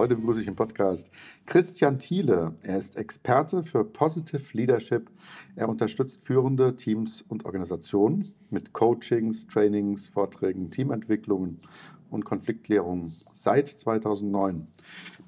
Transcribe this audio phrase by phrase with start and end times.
[0.00, 1.10] Heute begrüße ich im Podcast
[1.44, 2.54] Christian Thiele.
[2.62, 5.10] Er ist Experte für Positive Leadership.
[5.56, 11.60] Er unterstützt führende Teams und Organisationen mit Coachings, Trainings, Vorträgen, Teamentwicklungen
[12.08, 14.68] und Konfliktklärung seit 2009.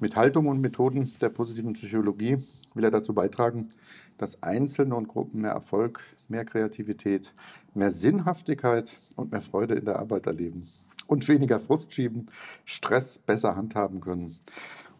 [0.00, 2.38] Mit Haltung und Methoden der positiven Psychologie
[2.72, 3.68] will er dazu beitragen,
[4.16, 7.34] dass Einzelne und Gruppen mehr Erfolg, mehr Kreativität,
[7.74, 10.66] mehr Sinnhaftigkeit und mehr Freude in der Arbeit erleben
[11.06, 12.30] und weniger Frust schieben,
[12.64, 14.36] Stress besser handhaben können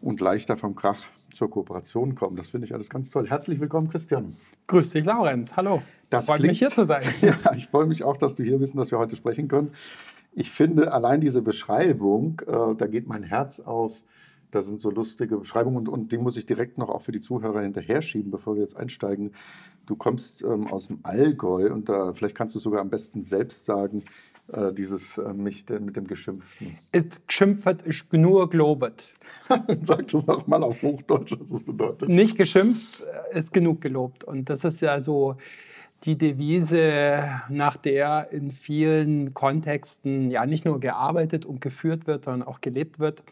[0.01, 0.99] und leichter vom Krach
[1.33, 2.35] zur Kooperation kommen.
[2.35, 3.29] Das finde ich alles ganz toll.
[3.29, 4.35] Herzlich willkommen, Christian.
[4.67, 5.55] Grüß dich, Laurenz.
[5.55, 5.81] Hallo.
[6.09, 7.03] Das freut mich hier zu sein.
[7.21, 9.71] Ja, ich freue mich auch, dass du hier bist und dass wir heute sprechen können.
[10.33, 14.01] Ich finde allein diese Beschreibung, äh, da geht mein Herz auf.
[14.51, 17.21] Da sind so lustige Beschreibungen und, und die muss ich direkt noch auch für die
[17.21, 19.31] Zuhörer hinterher schieben, bevor wir jetzt einsteigen.
[19.87, 23.65] Du kommst ähm, aus dem Allgäu und da, vielleicht kannst du sogar am besten selbst
[23.65, 24.03] sagen,
[24.51, 26.77] äh, dieses äh, mich mit dem Geschimpften.
[26.91, 29.13] Et geschimpft ist genug gelobet.
[29.83, 32.09] Sag das nochmal auf Hochdeutsch, was das bedeutet.
[32.09, 34.23] Nicht geschimpft äh, ist genug gelobt.
[34.23, 35.37] Und das ist ja so
[36.03, 42.45] die Devise, nach der in vielen Kontexten ja nicht nur gearbeitet und geführt wird, sondern
[42.45, 43.23] auch gelebt wird.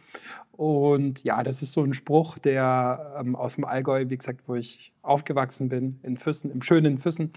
[0.54, 4.56] Und ja, das ist so ein Spruch, der ähm, aus dem Allgäu, wie gesagt, wo
[4.56, 7.34] ich aufgewachsen bin, in Füssen, im schönen Füssen,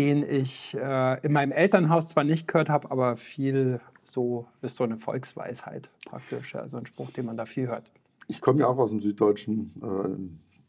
[0.00, 4.84] den ich äh, in meinem Elternhaus zwar nicht gehört habe, aber viel so ist so
[4.84, 7.92] eine Volksweisheit praktisch, also ein Spruch, den man da viel hört.
[8.26, 10.16] Ich komme ja auch aus dem Süddeutschen, äh,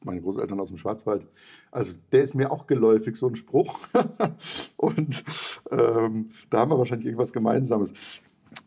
[0.04, 1.26] meine Großeltern aus dem Schwarzwald.
[1.72, 3.80] Also der ist mir auch geläufig, so ein Spruch.
[4.76, 5.24] Und
[5.72, 7.94] ähm, da haben wir wahrscheinlich irgendwas Gemeinsames.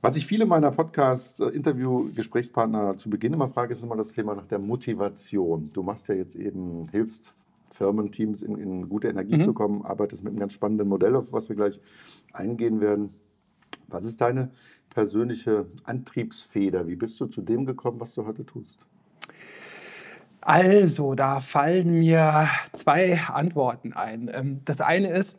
[0.00, 4.60] Was ich viele meiner Podcast-Interview-Gesprächspartner zu Beginn immer frage, ist immer das Thema nach der
[4.60, 5.68] Motivation.
[5.74, 7.34] Du machst ja jetzt eben, hilfst
[7.74, 9.42] Firmenteams in, in gute Energie mhm.
[9.42, 11.80] zu kommen, arbeitest mit einem ganz spannenden Modell, auf was wir gleich
[12.32, 13.10] eingehen werden.
[13.88, 14.50] Was ist deine
[14.90, 16.86] persönliche Antriebsfeder?
[16.86, 18.86] Wie bist du zu dem gekommen, was du heute tust?
[20.40, 24.30] Also, da fallen mir zwei Antworten ein.
[24.32, 25.38] Ähm, das eine ist,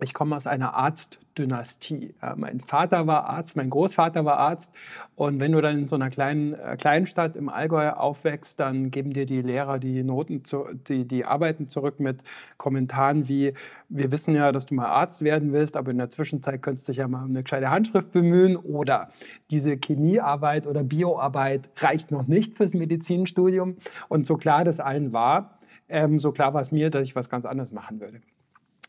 [0.00, 2.14] ich komme aus einer Arztdynastie.
[2.36, 4.72] mein Vater war Arzt, mein Großvater war Arzt.
[5.16, 9.12] Und wenn du dann in so einer kleinen äh, Kleinstadt im Allgäu aufwächst, dann geben
[9.12, 12.22] dir die Lehrer die Noten, zu, die, die Arbeiten zurück mit
[12.58, 13.54] Kommentaren wie,
[13.88, 16.92] wir wissen ja, dass du mal Arzt werden willst, aber in der Zwischenzeit könntest du
[16.92, 18.56] dich ja mal um eine gescheite Handschrift bemühen.
[18.56, 19.08] Oder
[19.50, 23.76] diese Chemiearbeit oder Bioarbeit reicht noch nicht fürs Medizinstudium.
[24.08, 27.28] Und so klar das allen war, ähm, so klar war es mir, dass ich was
[27.28, 28.20] ganz anderes machen würde.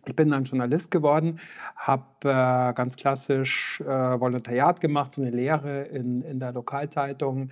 [0.06, 1.40] Ich bin dann Journalist geworden,
[1.76, 7.50] habe äh, ganz klassisch äh, Volontariat gemacht, so eine Lehre in, in der Lokalzeitung,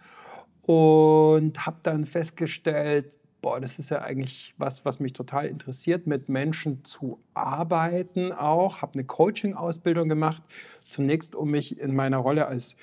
[0.64, 3.12] und habe dann festgestellt,
[3.46, 8.82] boah, das ist ja eigentlich was, was mich total interessiert, mit Menschen zu arbeiten auch.
[8.82, 10.42] Habe eine Coaching-Ausbildung gemacht,
[10.90, 12.76] zunächst um mich in meiner Rolle als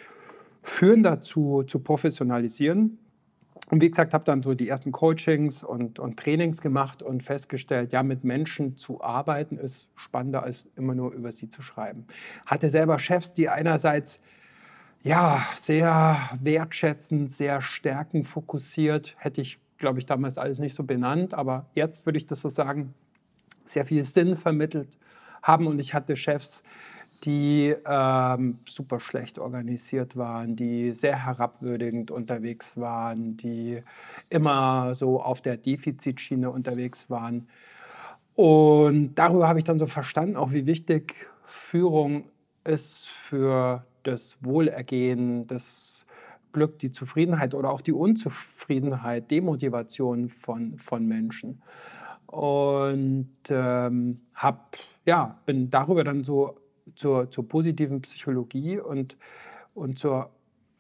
[0.62, 2.96] Führender zu, zu professionalisieren.
[3.70, 7.92] Und wie gesagt, habe dann so die ersten Coachings und, und Trainings gemacht und festgestellt,
[7.92, 12.06] ja, mit Menschen zu arbeiten ist spannender, als immer nur über sie zu schreiben.
[12.46, 14.20] Hatte selber Chefs, die einerseits
[15.02, 21.66] ja, sehr wertschätzend, sehr stärkenfokussiert, hätte ich glaube ich, damals alles nicht so benannt, aber
[21.75, 22.94] jetzt würde ich das so sagen,
[23.65, 24.97] sehr viel Sinn vermittelt
[25.43, 25.66] haben.
[25.66, 26.62] Und ich hatte Chefs,
[27.25, 33.83] die ähm, super schlecht organisiert waren, die sehr herabwürdigend unterwegs waren, die
[34.30, 37.48] immer so auf der Defizitschiene unterwegs waren.
[38.36, 42.30] Und darüber habe ich dann so verstanden, auch wie wichtig Führung
[42.62, 46.06] ist für das Wohlergehen des
[46.53, 51.63] Glück, die Zufriedenheit oder auch die Unzufriedenheit, Demotivation von, von Menschen.
[52.27, 56.57] Und ähm, hab, ja, bin darüber dann so
[56.97, 59.16] zur, zur positiven Psychologie und,
[59.75, 60.31] und zur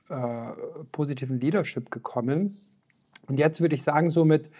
[0.08, 0.52] äh,
[0.90, 2.60] positiven Leadership gekommen.
[3.26, 4.50] Und jetzt würde ich sagen, so mit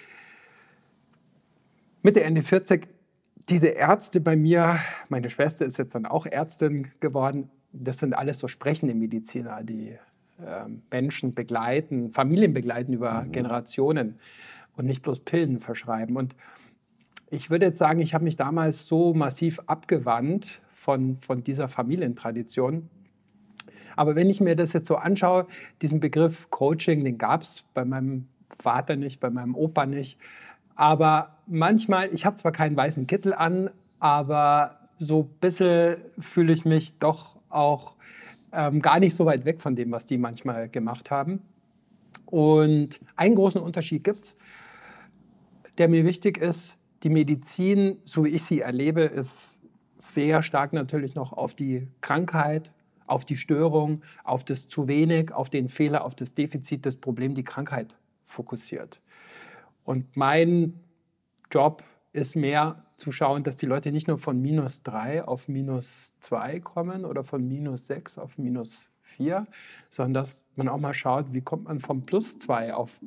[2.03, 2.89] Mitte, Ende 40,
[3.49, 4.79] diese Ärzte bei mir,
[5.09, 9.99] meine Schwester ist jetzt dann auch Ärztin geworden, das sind alles so sprechende Mediziner, die
[10.91, 13.33] Menschen begleiten, Familien begleiten über mhm.
[13.33, 14.19] Generationen.
[14.77, 16.17] und nicht bloß Pillen verschreiben.
[16.17, 16.35] Und
[17.31, 22.89] ich würde jetzt sagen, ich habe mich damals so massiv abgewandt von, von dieser Familientradition.
[23.97, 25.47] Aber wenn ich mir das jetzt so anschaue,
[25.83, 28.29] diesen Begriff Coaching, den gab es bei meinem
[28.59, 30.19] Vater nicht, bei meinem Opa nicht.
[30.75, 36.65] Aber manchmal, ich habe zwar keinen weißen Kittel an, aber so ein bisschen fühle ich
[36.65, 37.97] mich doch auch
[38.53, 41.43] ähm, gar nicht so weit weg von dem, was die manchmal gemacht haben.
[42.27, 44.37] Und einen großen Unterschied gibt es,
[45.79, 46.79] der mir wichtig ist.
[47.03, 49.61] Die Medizin, so wie ich sie erlebe, ist
[49.99, 52.73] sehr stark natürlich noch auf die Krankheit,
[53.07, 57.35] auf die Störung, auf das zu wenig, auf den Fehler, auf das Defizit, das Problem,
[57.35, 57.97] die Krankheit
[58.27, 59.01] fokussiert.
[59.85, 60.81] Und mein
[61.51, 61.83] Job
[62.13, 66.61] ist mehr zu schauen, dass die Leute nicht nur von minus 3 auf minus 2
[66.61, 69.45] kommen oder von minus 6 auf minus 4,
[69.91, 73.01] sondern dass man auch mal schaut, wie kommt man vom plus 2 auf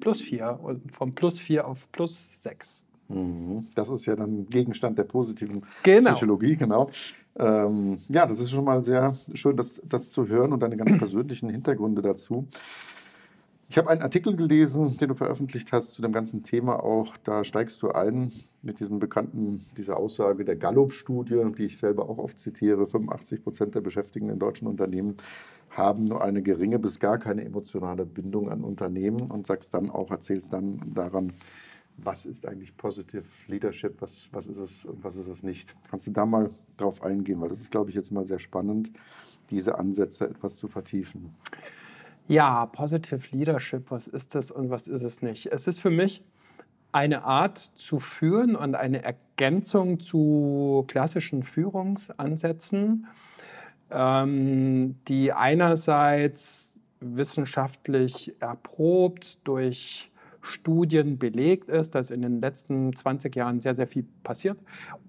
[0.00, 2.86] plus 4 und vom plus 4 auf plus 6.
[3.08, 3.68] Mhm.
[3.74, 6.12] Das ist ja dann Gegenstand der positiven genau.
[6.12, 6.90] Psychologie, genau.
[7.36, 10.96] Ähm, ja, das ist schon mal sehr schön, das, das zu hören und deine ganz
[10.98, 12.48] persönlichen Hintergründe dazu.
[13.68, 17.16] Ich habe einen Artikel gelesen, den du veröffentlicht hast zu dem ganzen Thema auch.
[17.24, 18.30] Da steigst du ein
[18.62, 22.86] mit diesem bekannten, dieser Aussage der Gallup-Studie, die ich selber auch oft zitiere.
[22.86, 25.16] 85 Prozent der Beschäftigten in deutschen Unternehmen
[25.70, 30.10] haben nur eine geringe bis gar keine emotionale Bindung an Unternehmen und sagst dann auch,
[30.10, 31.32] erzählst dann daran,
[31.96, 35.74] was ist eigentlich Positive Leadership, was, was ist es und was ist es nicht.
[35.90, 38.92] Kannst du da mal drauf eingehen, weil das ist, glaube ich, jetzt mal sehr spannend,
[39.50, 41.34] diese Ansätze etwas zu vertiefen.
[42.26, 45.46] Ja, Positive Leadership, was ist das und was ist es nicht?
[45.46, 46.24] Es ist für mich
[46.90, 53.06] eine Art zu führen und eine Ergänzung zu klassischen Führungsansätzen,
[53.90, 60.10] ähm, die einerseits wissenschaftlich erprobt durch
[60.40, 64.58] Studien belegt ist, dass in den letzten 20 Jahren sehr, sehr viel passiert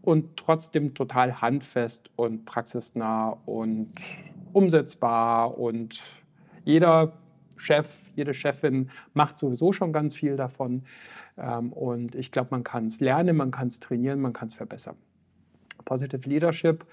[0.02, 3.94] und trotzdem total handfest und praxisnah und
[4.54, 6.02] umsetzbar und
[6.66, 7.14] jeder
[7.58, 10.84] Chef, jede Chefin macht sowieso schon ganz viel davon.
[11.38, 14.56] Ähm, und ich glaube, man kann es lernen, man kann es trainieren, man kann es
[14.56, 14.98] verbessern.
[15.86, 16.86] Positive Leadership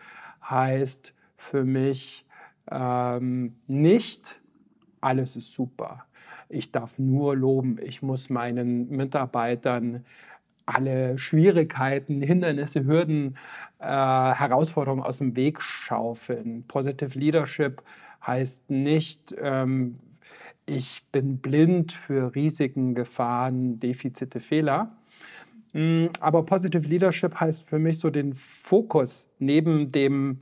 [0.49, 2.25] heißt für mich
[2.71, 4.41] ähm, nicht,
[5.01, 6.07] alles ist super.
[6.49, 7.79] Ich darf nur loben.
[7.83, 10.05] Ich muss meinen Mitarbeitern
[10.67, 13.37] alle Schwierigkeiten, Hindernisse, Hürden,
[13.81, 16.65] äh, Herausforderungen aus dem Weg schaufeln.
[16.69, 17.83] Positive Leadership
[18.27, 19.99] heißt nicht, ähm,
[20.67, 24.97] ich bin blind für Risiken, Gefahren, Defizite, Fehler.
[25.73, 30.39] Mm, aber Positive Leadership heißt für mich so den Fokus neben dem,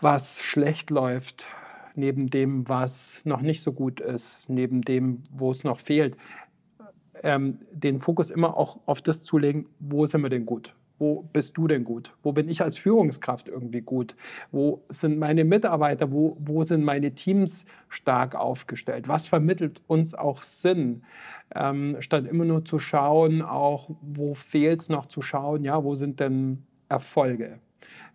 [0.00, 1.48] was schlecht läuft,
[1.94, 6.16] neben dem, was noch nicht so gut ist, neben dem, wo es noch fehlt,
[7.22, 10.74] ähm, den Fokus immer auch auf das zu legen, wo sind wir denn gut?
[10.98, 12.12] Wo bist du denn gut?
[12.22, 14.16] Wo bin ich als Führungskraft irgendwie gut?
[14.50, 16.10] Wo sind meine Mitarbeiter?
[16.10, 19.08] Wo, wo sind meine Teams stark aufgestellt?
[19.08, 21.02] Was vermittelt uns auch Sinn?
[21.54, 25.94] Ähm, statt immer nur zu schauen, auch wo fehlt es noch zu schauen, ja, wo
[25.94, 27.58] sind denn Erfolge?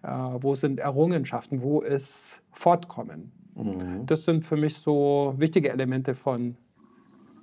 [0.04, 1.62] Äh, wo sind Errungenschaften?
[1.62, 3.32] Wo ist Fortkommen?
[3.56, 4.06] Mhm.
[4.06, 6.58] Das sind für mich so wichtige Elemente von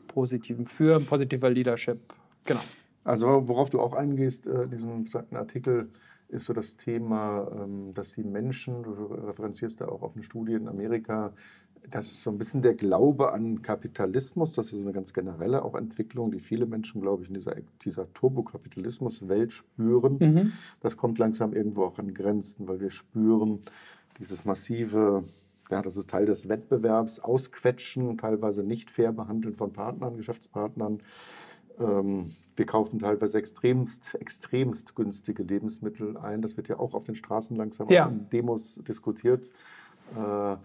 [0.09, 1.99] positivem Führen, positiver Leadership.
[2.47, 2.61] Genau.
[3.05, 5.91] Also worauf du auch eingehst äh, in diesem besagten Artikel,
[6.29, 10.55] ist so das Thema, ähm, dass die Menschen, du referenzierst da auch auf eine Studie
[10.55, 11.33] in Amerika,
[11.91, 15.75] dass so ein bisschen der Glaube an Kapitalismus, das ist so eine ganz generelle auch
[15.75, 20.19] Entwicklung, die viele Menschen, glaube ich, in dieser, dieser Turbokapitalismus-Welt spüren.
[20.21, 20.53] Mhm.
[20.81, 23.61] Das kommt langsam irgendwo auch an Grenzen, weil wir spüren
[24.19, 25.25] dieses massive,
[25.71, 31.03] ja, das ist Teil des Wettbewerbs, Ausquetschen, teilweise nicht fair behandeln von Partnern, Geschäftspartnern.
[31.81, 36.43] Ähm, wir kaufen teilweise extremst, extremst günstige Lebensmittel ein.
[36.43, 38.07] Das wird ja auch auf den Straßen langsam ja.
[38.07, 39.51] in Demos diskutiert.
[40.17, 40.57] Äh,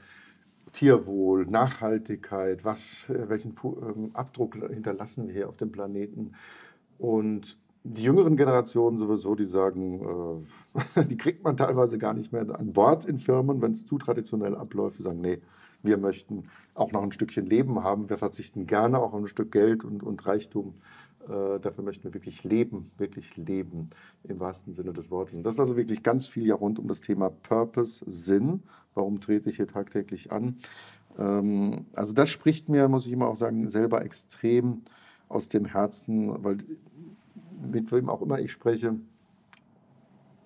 [0.73, 6.33] Tierwohl, Nachhaltigkeit, was, äh, welchen ähm, Abdruck hinterlassen wir hier auf dem Planeten.
[6.97, 10.43] Und die jüngeren Generationen sowieso, die sagen,
[10.95, 13.97] äh, die kriegt man teilweise gar nicht mehr an Bord in Firmen, wenn es zu
[13.97, 14.99] traditionell abläuft.
[14.99, 15.39] Die sagen, nee,
[15.83, 18.09] wir möchten auch noch ein Stückchen Leben haben.
[18.09, 20.73] Wir verzichten gerne auch auf ein Stück Geld und, und Reichtum
[21.27, 23.89] äh, dafür möchten wir wirklich leben, wirklich leben
[24.23, 25.33] im wahrsten Sinne des Wortes.
[25.33, 28.61] Und das ist also wirklich ganz viel ja rund um das Thema Purpose, Sinn.
[28.93, 30.57] Warum trete ich hier tagtäglich an?
[31.17, 34.83] Ähm, also das spricht mir, muss ich immer auch sagen, selber extrem
[35.27, 36.57] aus dem Herzen, weil
[37.71, 38.95] mit wem auch immer ich spreche,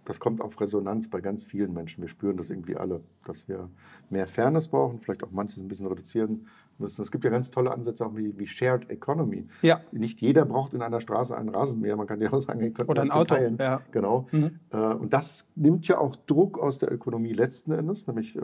[0.06, 2.02] das kommt auf Resonanz bei ganz vielen Menschen.
[2.02, 3.70] Wir spüren das irgendwie alle, dass wir
[4.10, 6.48] mehr Fairness brauchen, vielleicht auch manches ein bisschen reduzieren
[6.80, 7.02] müssen.
[7.02, 9.48] Es gibt ja ganz tolle Ansätze auch wie, wie Shared Economy.
[9.62, 9.82] Ja.
[9.92, 11.96] Nicht jeder braucht in einer Straße einen Rasenmäher.
[11.96, 13.36] Man kann ja auch sagen, ihr könnt Oder ein Auto.
[13.36, 13.58] Teilen.
[13.60, 13.82] Ja.
[13.92, 14.28] Genau.
[14.32, 14.60] Mhm.
[14.72, 18.08] Äh, und das nimmt ja auch Druck aus der Ökonomie letzten Endes.
[18.08, 18.42] Nämlich äh,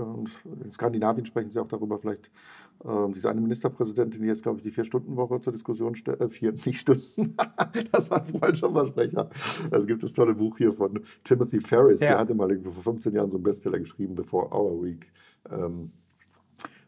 [0.63, 2.31] in Skandinavien sprechen sie auch darüber, vielleicht
[2.83, 6.21] äh, diese eine Ministerpräsidentin, die jetzt, glaube ich, die Vier-Stunden-Woche zur Diskussion stellt.
[6.21, 7.35] Äh, vier, nicht Stunden.
[7.91, 9.29] das war ein schon Versprecher.
[9.71, 12.01] Also gibt das tolle Buch hier von Timothy Ferris.
[12.01, 12.09] Ja.
[12.09, 15.11] Der hatte mal vor 15 Jahren so einen Bestseller geschrieben, The Four-Hour Week.
[15.51, 15.91] Ähm,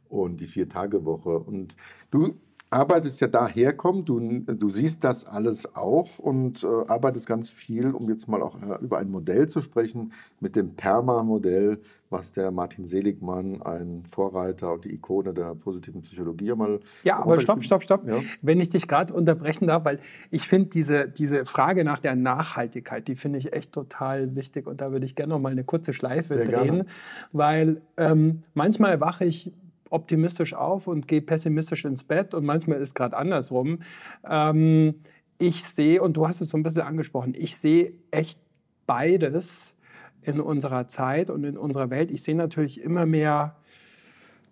[0.10, 1.40] und die Vier-Tage-Woche.
[1.40, 1.76] Und
[2.12, 2.36] du
[2.70, 8.10] arbeitest ja daherkommen, du, du siehst das alles auch und äh, arbeitest ganz viel, um
[8.10, 10.12] jetzt mal auch äh, über ein Modell zu sprechen,
[10.42, 16.54] mit dem PERMA-Modell, was der Martin Seligmann, ein Vorreiter und die Ikone der positiven Psychologie,
[16.54, 16.80] mal.
[17.04, 18.08] Ja, aber stopp, stopp, stopp.
[18.08, 18.20] Ja.
[18.42, 20.00] Wenn ich dich gerade unterbrechen darf, weil
[20.30, 24.82] ich finde diese, diese Frage nach der Nachhaltigkeit, die finde ich echt total wichtig und
[24.82, 26.86] da würde ich gerne noch mal eine kurze Schleife Sehr drehen, gerne.
[27.32, 29.54] weil ähm, manchmal wache ich
[29.90, 33.80] optimistisch auf und gehe pessimistisch ins Bett und manchmal ist gerade andersrum.
[34.28, 34.96] Ähm,
[35.40, 38.40] ich sehe, und du hast es so ein bisschen angesprochen, ich sehe echt
[38.86, 39.76] beides
[40.22, 42.12] in unserer Zeit und in unserer Welt.
[42.12, 43.56] Ich sehe natürlich immer mehr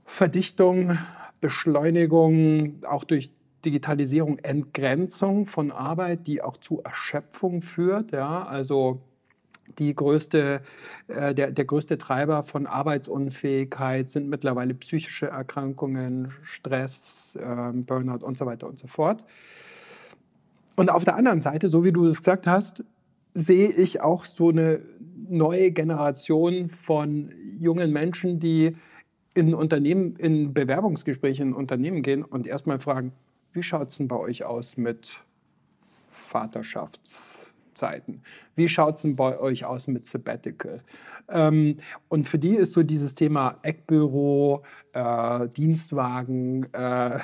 [0.05, 0.97] Verdichtung,
[1.41, 3.31] Beschleunigung, auch durch
[3.65, 8.11] Digitalisierung, Entgrenzung von Arbeit, die auch zu Erschöpfung führt.
[8.11, 8.45] Ja?
[8.45, 9.01] Also
[9.79, 10.61] die größte,
[11.07, 18.37] äh, der, der größte Treiber von Arbeitsunfähigkeit sind mittlerweile psychische Erkrankungen, Stress, äh, Burnout und
[18.37, 19.25] so weiter und so fort.
[20.75, 22.83] Und auf der anderen Seite, so wie du es gesagt hast,
[23.33, 24.81] sehe ich auch so eine
[25.29, 28.75] neue Generation von jungen Menschen, die
[29.33, 33.11] in Unternehmen, in Bewerbungsgespräche in Unternehmen gehen und erstmal fragen,
[33.51, 35.19] wie schaut es denn bei euch aus mit
[36.31, 38.21] Vaterschafts- Zeiten.
[38.55, 40.81] Wie schaut es denn bei euch aus mit Sabbatical?
[41.29, 41.77] Ähm,
[42.09, 44.63] und für die ist so dieses Thema Eckbüro,
[44.93, 47.19] äh, Dienstwagen, äh,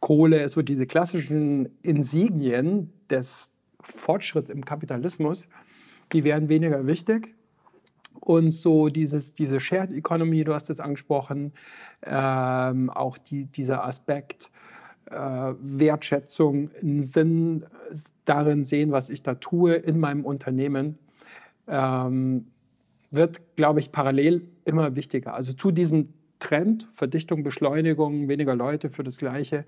[0.00, 5.48] Kohle, so diese klassischen Insignien des Fortschritts im Kapitalismus,
[6.12, 7.34] die werden weniger wichtig.
[8.20, 11.52] Und so dieses, diese Shared Economy, du hast es angesprochen,
[12.02, 14.50] ähm, auch die, dieser Aspekt,
[15.10, 17.64] Wertschätzung, einen Sinn
[18.24, 20.98] darin sehen, was ich da tue in meinem Unternehmen,
[21.68, 22.46] ähm,
[23.10, 25.34] wird, glaube ich, parallel immer wichtiger.
[25.34, 29.64] Also zu diesem Trend, Verdichtung, Beschleunigung, weniger Leute für das Gleiche,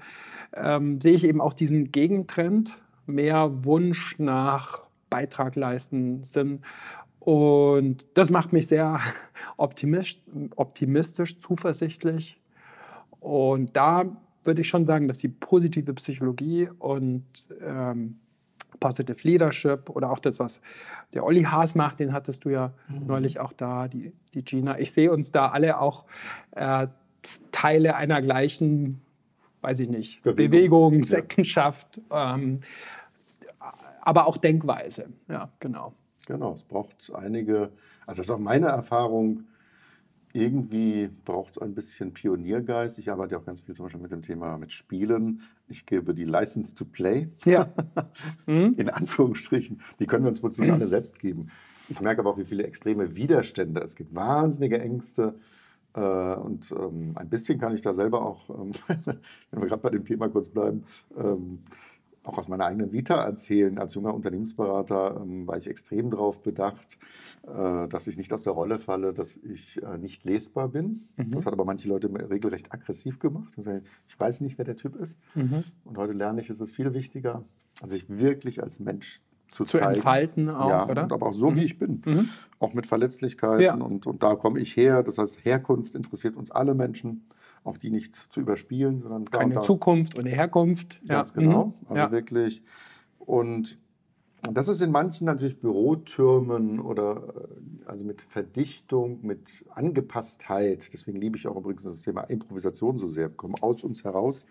[0.54, 6.60] ähm, sehe ich eben auch diesen Gegentrend, mehr Wunsch nach Beitrag leisten, Sinn.
[7.20, 9.00] Und das macht mich sehr
[9.56, 10.22] optimistisch,
[10.56, 12.40] optimistisch zuversichtlich.
[13.20, 14.04] Und da
[14.48, 17.24] würde ich schon sagen, dass die positive Psychologie und
[17.60, 18.18] ähm,
[18.80, 20.60] Positive Leadership oder auch das, was
[21.14, 23.06] der Olli Haas macht, den hattest du ja mhm.
[23.06, 24.78] neulich auch da, die, die Gina.
[24.78, 26.04] Ich sehe uns da alle auch
[26.52, 26.88] äh,
[27.52, 29.00] Teile einer gleichen,
[29.60, 32.60] weiß ich nicht, Bewegung, Bewegung Sektenschaft, ähm,
[34.00, 35.08] aber auch Denkweise.
[35.28, 35.92] Ja, genau.
[36.26, 37.70] Genau, es braucht einige,
[38.06, 39.44] also das ist auch meine Erfahrung,
[40.38, 42.98] irgendwie braucht es ein bisschen Pioniergeist.
[42.98, 45.42] Ich arbeite auch ganz viel zum Beispiel mit dem Thema mit Spielen.
[45.66, 47.28] Ich gebe die License to Play.
[47.44, 47.72] Ja.
[48.46, 48.74] Mhm.
[48.78, 49.82] In Anführungsstrichen.
[49.98, 51.48] Die können wir uns plötzlich alle selbst geben.
[51.88, 53.80] Ich merke aber auch, wie viele extreme Widerstände.
[53.80, 55.34] Es gibt wahnsinnige Ängste.
[55.94, 58.72] Äh, und ähm, ein bisschen kann ich da selber auch, ähm,
[59.50, 60.84] wenn wir gerade bei dem Thema kurz bleiben,
[61.16, 61.60] ähm,
[62.28, 63.78] auch aus meiner eigenen Vita erzählen.
[63.78, 66.98] Als junger Unternehmensberater ähm, war ich extrem darauf bedacht,
[67.46, 71.08] äh, dass ich nicht aus der Rolle falle, dass ich äh, nicht lesbar bin.
[71.16, 71.30] Mhm.
[71.30, 73.54] Das hat aber manche Leute regelrecht aggressiv gemacht.
[74.06, 75.18] Ich weiß nicht, wer der Typ ist.
[75.34, 75.64] Mhm.
[75.84, 77.44] Und heute lerne ich, es ist viel wichtiger,
[77.82, 79.94] sich wirklich als Mensch zu, zu zeigen.
[79.94, 81.04] entfalten auch, ja, oder?
[81.04, 81.56] Und aber auch so, mhm.
[81.56, 82.02] wie ich bin.
[82.04, 82.28] Mhm.
[82.58, 83.64] Auch mit Verletzlichkeiten.
[83.64, 83.74] Ja.
[83.74, 85.02] Und, und da komme ich her.
[85.02, 87.24] Das heißt, Herkunft interessiert uns alle Menschen
[87.68, 91.00] auch die nicht zu überspielen, sondern keine Zukunft und Herkunft.
[91.06, 91.40] Ganz ja.
[91.40, 91.66] genau.
[91.66, 91.74] Mhm.
[91.84, 92.10] Also ja.
[92.10, 92.62] wirklich.
[93.18, 93.78] Und
[94.52, 100.92] das ist in manchen natürlich Bürotürmen oder äh, also mit Verdichtung, mit Angepasstheit.
[100.92, 103.28] Deswegen liebe ich auch übrigens das Thema Improvisation so sehr.
[103.28, 104.46] Wir kommen aus uns heraus.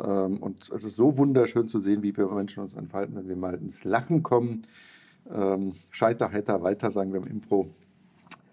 [0.00, 3.36] Ähm, und es ist so wunderschön zu sehen, wie wir Menschen uns entfalten, wenn wir
[3.36, 4.62] mal ins Lachen kommen.
[5.30, 7.68] Ähm, Scheiter, heiter, weiter, sagen wir im Impro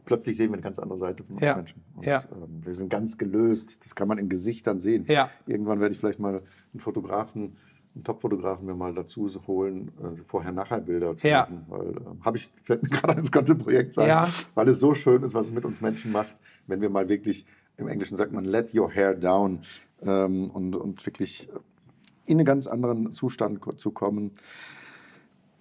[0.05, 1.55] plötzlich sehen wir eine ganz andere Seite von uns ja.
[1.55, 1.83] Menschen.
[1.95, 2.23] Und, ja.
[2.31, 3.79] ähm, wir sind ganz gelöst.
[3.83, 5.05] Das kann man in Gesichtern sehen.
[5.07, 5.29] Ja.
[5.45, 6.41] Irgendwann werde ich vielleicht mal
[6.73, 7.55] einen Fotografen,
[7.95, 11.65] einen Top-Fotografen mir mal dazu holen, äh, Vorher-Nachher-Bilder zu machen.
[11.67, 15.23] Weil äh, habe ich, fällt mir gerade ins ganze Projekt sein, weil es so schön
[15.23, 16.35] ist, was es mit uns Menschen macht,
[16.67, 17.45] wenn wir mal wirklich,
[17.77, 19.59] im Englischen sagt man, let your hair down
[20.01, 21.49] ähm, und, und wirklich
[22.25, 24.31] in einen ganz anderen Zustand zu kommen.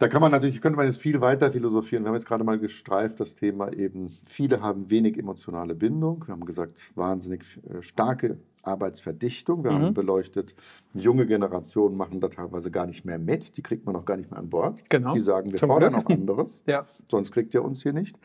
[0.03, 2.03] Da kann man natürlich, könnte man jetzt viel weiter philosophieren.
[2.03, 6.27] Wir haben jetzt gerade mal gestreift das Thema eben, viele haben wenig emotionale Bindung.
[6.27, 9.63] Wir haben gesagt, wahnsinnig äh, starke Arbeitsverdichtung.
[9.63, 9.75] Wir mhm.
[9.77, 10.57] haben beleuchtet,
[10.93, 13.57] junge Generationen machen da teilweise gar nicht mehr mit.
[13.57, 14.83] Die kriegt man auch gar nicht mehr an Bord.
[14.91, 15.15] Genau.
[15.15, 16.07] Die sagen, wir Zum fordern Glück.
[16.07, 16.63] auch anderes.
[16.67, 16.85] ja.
[17.09, 18.19] Sonst kriegt ihr uns hier nicht.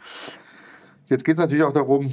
[1.05, 2.12] Jetzt geht es natürlich auch darum,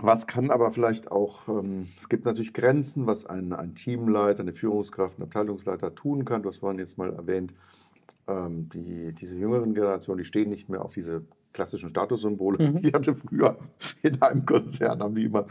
[0.00, 4.52] was kann aber vielleicht auch, ähm, es gibt natürlich Grenzen, was ein, ein Teamleiter, eine
[4.52, 6.44] Führungskraft, ein Abteilungsleiter tun kann.
[6.44, 7.52] Du hast vorhin jetzt mal erwähnt,
[8.30, 11.22] ähm, die, diese jüngeren Generationen, die stehen nicht mehr auf diese
[11.52, 12.72] klassischen Statussymbole.
[12.72, 12.80] Mhm.
[12.82, 13.58] Ich hatte früher
[14.02, 15.46] in einem Konzern, haben die immer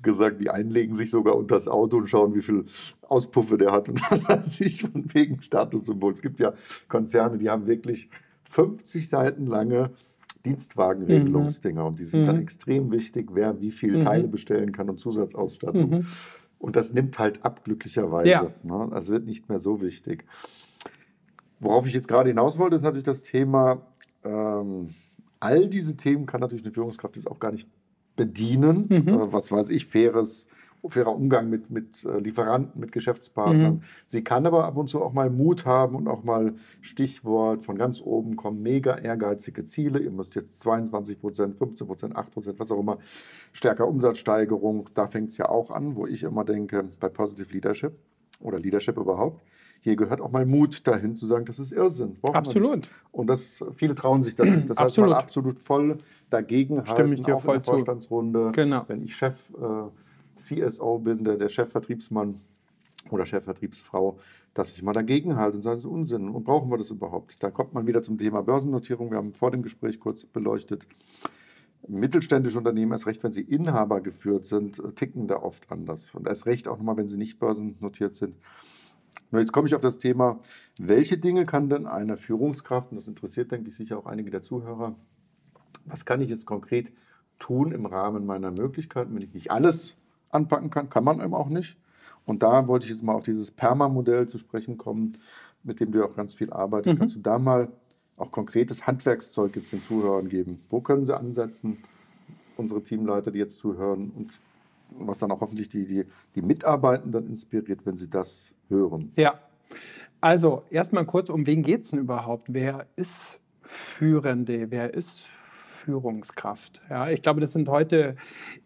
[0.00, 2.64] gesagt, die einen legen sich sogar unter das Auto und schauen, wie viel
[3.02, 6.12] Auspuffe der hat und was weiß ich, von wegen Statussymbol.
[6.12, 6.54] Es gibt ja
[6.88, 8.08] Konzerne, die haben wirklich
[8.44, 9.90] 50 Seiten lange
[10.44, 11.86] Dienstwagenregelungsdinger mhm.
[11.88, 12.26] und die sind mhm.
[12.26, 14.04] dann extrem wichtig, wer wie viele mhm.
[14.04, 15.90] Teile bestellen kann und Zusatzausstattung.
[15.90, 16.06] Mhm.
[16.58, 18.30] Und das nimmt halt ab, glücklicherweise.
[18.30, 18.50] Ja.
[18.62, 18.88] Ne?
[18.92, 20.24] Also wird nicht mehr so wichtig.
[21.62, 23.82] Worauf ich jetzt gerade hinaus wollte, ist natürlich das Thema,
[24.24, 24.88] ähm,
[25.38, 27.68] all diese Themen kann natürlich eine Führungskraft jetzt auch gar nicht
[28.16, 28.86] bedienen.
[28.88, 29.08] Mhm.
[29.08, 30.48] Äh, was weiß ich, faires,
[30.88, 33.74] fairer Umgang mit, mit äh, Lieferanten, mit Geschäftspartnern.
[33.74, 33.80] Mhm.
[34.08, 37.78] Sie kann aber ab und zu auch mal Mut haben und auch mal Stichwort von
[37.78, 40.00] ganz oben kommen, mega ehrgeizige Ziele.
[40.00, 42.98] Ihr müsst jetzt 22 Prozent, 15 Prozent, 8 Prozent, was auch immer,
[43.52, 44.88] stärker Umsatzsteigerung.
[44.94, 47.92] Da fängt es ja auch an, wo ich immer denke, bei Positive Leadership
[48.40, 49.40] oder Leadership überhaupt
[49.82, 52.16] hier gehört auch mal Mut dahin zu sagen, das ist Irrsinn.
[52.22, 52.88] Das absolut.
[53.10, 54.70] Und das, viele trauen sich das nicht.
[54.70, 55.98] Das heißt, mal absolut voll
[56.30, 58.52] dagegen halten, Stimme ich dir auch voll in der Vorstandsrunde.
[58.52, 58.84] Genau.
[58.86, 59.88] Wenn ich Chef, äh,
[60.36, 62.36] CSO bin, der, der Chefvertriebsmann
[63.10, 64.18] oder Chefvertriebsfrau,
[64.54, 66.28] dass ich mal dagegen halte und sage, das ist Unsinn.
[66.28, 67.42] Und brauchen wir das überhaupt?
[67.42, 69.10] Da kommt man wieder zum Thema Börsennotierung.
[69.10, 70.86] Wir haben vor dem Gespräch kurz beleuchtet.
[71.88, 76.06] Mittelständische Unternehmen, erst recht, wenn sie Inhaber geführt sind, ticken da oft anders.
[76.12, 78.36] Und erst recht auch nochmal, wenn sie nicht börsennotiert sind.
[79.32, 80.38] Nur jetzt komme ich auf das Thema,
[80.78, 84.42] welche Dinge kann denn eine Führungskraft, und das interessiert, denke ich, sicher auch einige der
[84.42, 84.94] Zuhörer,
[85.86, 86.92] was kann ich jetzt konkret
[87.38, 89.96] tun im Rahmen meiner Möglichkeiten, wenn ich nicht alles
[90.30, 91.76] anpacken kann, kann man eben auch nicht.
[92.24, 95.12] Und da wollte ich jetzt mal auf dieses Perma-Modell zu sprechen kommen,
[95.64, 96.94] mit dem du ja auch ganz viel arbeitest.
[96.94, 97.00] Mhm.
[97.00, 97.68] Kannst du da mal
[98.18, 100.58] auch konkretes Handwerkszeug jetzt den Zuhörern geben?
[100.68, 101.78] Wo können sie ansetzen,
[102.56, 104.38] unsere Teamleiter, die jetzt zuhören und
[104.98, 109.12] was dann auch hoffentlich die, die, die Mitarbeitenden inspiriert, wenn sie das hören.
[109.16, 109.40] Ja,
[110.20, 112.52] also erstmal kurz, um wen geht es denn überhaupt?
[112.52, 114.70] Wer ist Führende?
[114.70, 115.24] Wer ist
[115.82, 116.80] Führungskraft.
[116.88, 118.14] Ja, ich glaube, das sind heute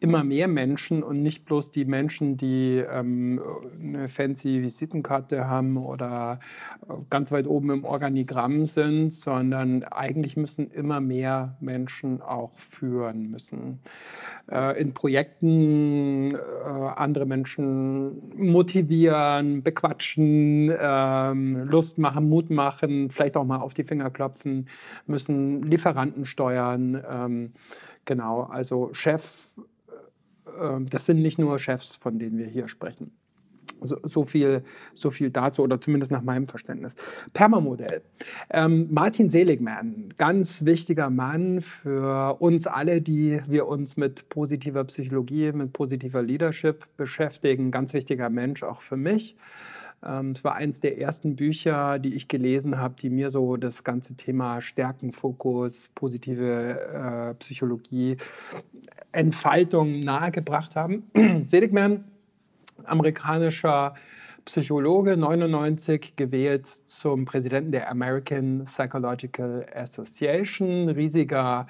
[0.01, 3.41] immer mehr Menschen und nicht bloß die Menschen, die ähm,
[3.81, 6.41] eine fancy Visitenkarte haben oder
[7.09, 13.81] ganz weit oben im Organigramm sind, sondern eigentlich müssen immer mehr Menschen auch führen müssen.
[14.51, 16.39] Äh, in Projekten äh,
[16.97, 21.33] andere Menschen motivieren, bequatschen, äh,
[21.65, 24.69] Lust machen, Mut machen, vielleicht auch mal auf die Finger klopfen,
[25.07, 27.53] müssen Lieferanten steuern, ähm,
[28.05, 29.49] genau, also Chef,
[30.47, 33.13] äh, das sind nicht nur Chefs, von denen wir hier sprechen.
[33.83, 34.65] So, so, viel,
[34.95, 36.97] so viel dazu, oder zumindest nach meinem Verständnis.
[37.35, 38.01] Permamodell.
[38.49, 45.53] Ähm, Martin Seligman, ganz wichtiger Mann für uns alle, die wir uns mit positiver Psychologie,
[45.53, 47.71] mit positiver Leadership beschäftigen.
[47.71, 49.37] Ganz wichtiger Mensch auch für mich.
[50.07, 53.85] Ähm, es war eines der ersten Bücher, die ich gelesen habe, die mir so das
[53.85, 58.17] ganze Thema Stärkenfokus, positive äh, Psychologie,
[59.13, 61.11] Entfaltung nahegebracht haben.
[61.47, 62.05] Seligman,
[62.85, 63.95] amerikanischer
[64.45, 71.67] Psychologe, 99 gewählt zum Präsidenten der American Psychological Association, riesiger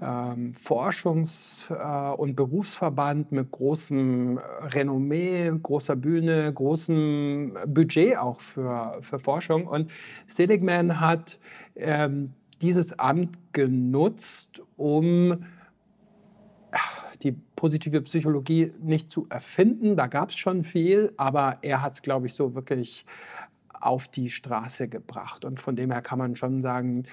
[0.00, 9.18] ähm, Forschungs- äh, und Berufsverband mit großem Renommee, großer Bühne, großem Budget auch für, für
[9.18, 9.66] Forschung.
[9.66, 9.90] Und
[10.26, 11.38] Seligman hat
[11.76, 15.44] ähm, dieses Amt genutzt, um
[17.22, 19.96] die positive Psychologie nicht zu erfinden.
[19.96, 23.06] Da gab es schon viel, aber er hat es, glaube ich, so wirklich
[23.84, 25.44] auf die Straße gebracht.
[25.44, 27.04] Und von dem her kann man schon sagen,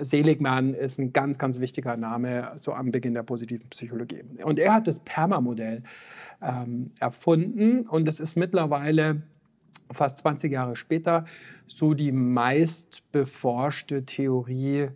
[0.00, 4.22] Seligman ist ein ganz, ganz wichtiger Name so am Beginn der positiven Psychologie.
[4.42, 5.82] Und er hat das PERMA-Modell
[6.42, 9.22] ähm, erfunden und es ist mittlerweile
[9.90, 11.24] fast 20 Jahre später
[11.66, 14.88] so die meist beforschte Theorie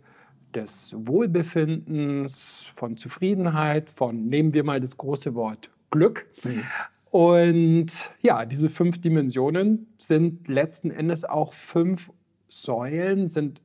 [0.53, 6.27] des Wohlbefindens, von Zufriedenheit, von, nehmen wir mal das große Wort Glück.
[6.43, 6.63] Mhm.
[7.11, 12.11] Und ja, diese fünf Dimensionen sind letzten Endes auch fünf
[12.49, 13.61] Säulen, sind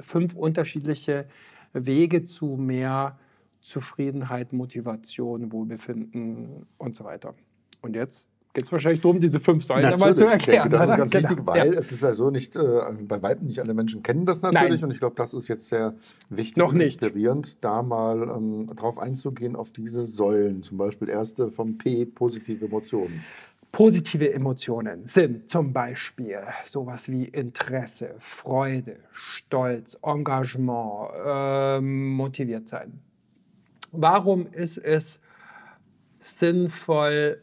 [0.00, 1.26] fünf unterschiedliche
[1.72, 3.18] Wege zu mehr
[3.60, 7.34] Zufriedenheit, Motivation, Wohlbefinden und so weiter.
[7.82, 8.24] Und jetzt
[8.56, 10.38] geht es wahrscheinlich darum, diese fünf Säulen einmal zu erklären.
[10.38, 11.28] Ich denke, das ist ganz genau.
[11.28, 11.78] wichtig, weil ja.
[11.78, 14.84] es ist ja so nicht, äh, bei Weitem nicht alle Menschen kennen das natürlich Nein.
[14.84, 15.94] und ich glaube, das ist jetzt sehr
[16.30, 17.02] wichtig Noch und nicht.
[17.02, 20.62] inspirierend, da mal ähm, drauf einzugehen auf diese Säulen.
[20.62, 23.22] Zum Beispiel erste vom P, positive Emotionen.
[23.72, 33.00] Positive Emotionen sind zum Beispiel sowas wie Interesse, Freude, Stolz, Engagement, äh, motiviert sein.
[33.92, 35.20] Warum ist es
[36.20, 37.42] sinnvoll,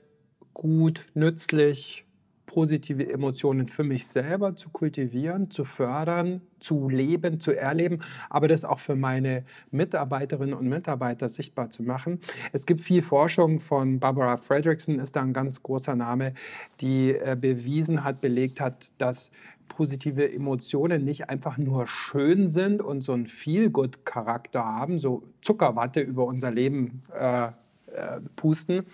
[0.54, 2.06] gut, nützlich,
[2.46, 8.64] positive Emotionen für mich selber zu kultivieren, zu fördern, zu leben, zu erleben, aber das
[8.64, 12.20] auch für meine Mitarbeiterinnen und Mitarbeiter sichtbar zu machen.
[12.52, 16.36] Es gibt viel Forschung von Barbara Fredrickson, ist da ein ganz großer Name,
[16.80, 19.32] die äh, bewiesen hat, belegt hat, dass
[19.68, 26.26] positive Emotionen nicht einfach nur schön sind und so einen Feel-Good-Charakter haben, so Zuckerwatte über
[26.26, 27.48] unser Leben äh,
[27.94, 28.86] äh, pusten,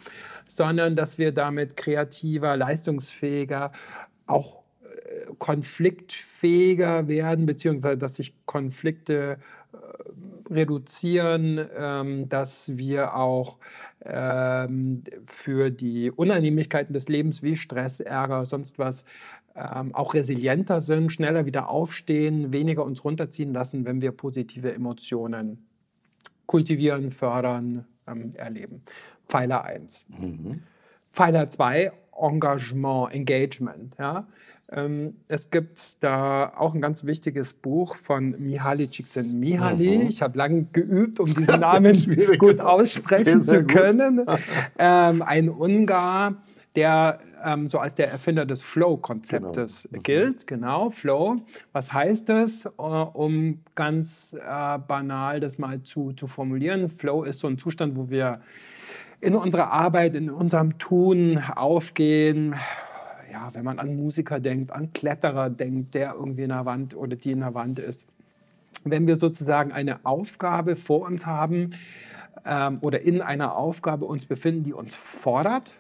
[0.50, 3.72] sondern dass wir damit kreativer, leistungsfähiger,
[4.26, 9.38] auch äh, konfliktfähiger werden, beziehungsweise dass sich Konflikte
[9.72, 13.60] äh, reduzieren, ähm, dass wir auch
[14.04, 19.06] ähm, für die Unannehmlichkeiten des Lebens wie Stress, Ärger, sonst was
[19.56, 25.68] ähm, auch resilienter sind, schneller wieder aufstehen, weniger uns runterziehen lassen, wenn wir positive Emotionen
[26.48, 27.86] kultivieren, fördern,
[28.34, 28.82] erleben.
[29.30, 30.08] Pfeiler 1.
[30.10, 30.64] Mhm.
[31.14, 33.96] Pfeiler 2, Engagement, Engagement.
[33.98, 34.28] Ja?
[34.72, 40.00] Ähm, es gibt da auch ein ganz wichtiges Buch von Mihaly Csikszentmihalyi.
[40.00, 40.08] Mhm.
[40.08, 44.26] Ich habe lange geübt, um diesen Namen gut aussprechen sehr, sehr zu können.
[44.82, 46.36] Ähm, ein Ungar,
[46.76, 49.98] der ähm, so als der Erfinder des Flow-Konzeptes genau.
[49.98, 50.04] Mhm.
[50.04, 50.48] gilt.
[50.48, 51.36] Genau, Flow.
[51.74, 56.88] Was heißt das, uh, um ganz äh, banal das mal zu, zu formulieren?
[56.90, 58.42] Flow ist so ein Zustand, wo wir
[59.22, 62.56] in unserer Arbeit, in unserem Tun aufgehen.
[63.32, 67.16] Ja, wenn man an Musiker denkt, an Kletterer denkt, der irgendwie in der Wand oder
[67.16, 68.06] die in der Wand ist.
[68.84, 71.72] Wenn wir sozusagen eine Aufgabe vor uns haben
[72.46, 75.74] ähm, oder in einer Aufgabe uns befinden, die uns fordert,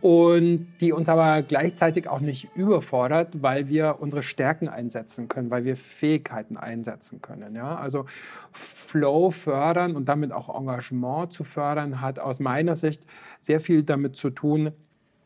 [0.00, 5.64] und die uns aber gleichzeitig auch nicht überfordert, weil wir unsere Stärken einsetzen können, weil
[5.64, 7.56] wir Fähigkeiten einsetzen können.
[7.56, 7.76] Ja?
[7.76, 8.06] Also
[8.52, 13.02] Flow fördern und damit auch Engagement zu fördern, hat aus meiner Sicht
[13.40, 14.72] sehr viel damit zu tun,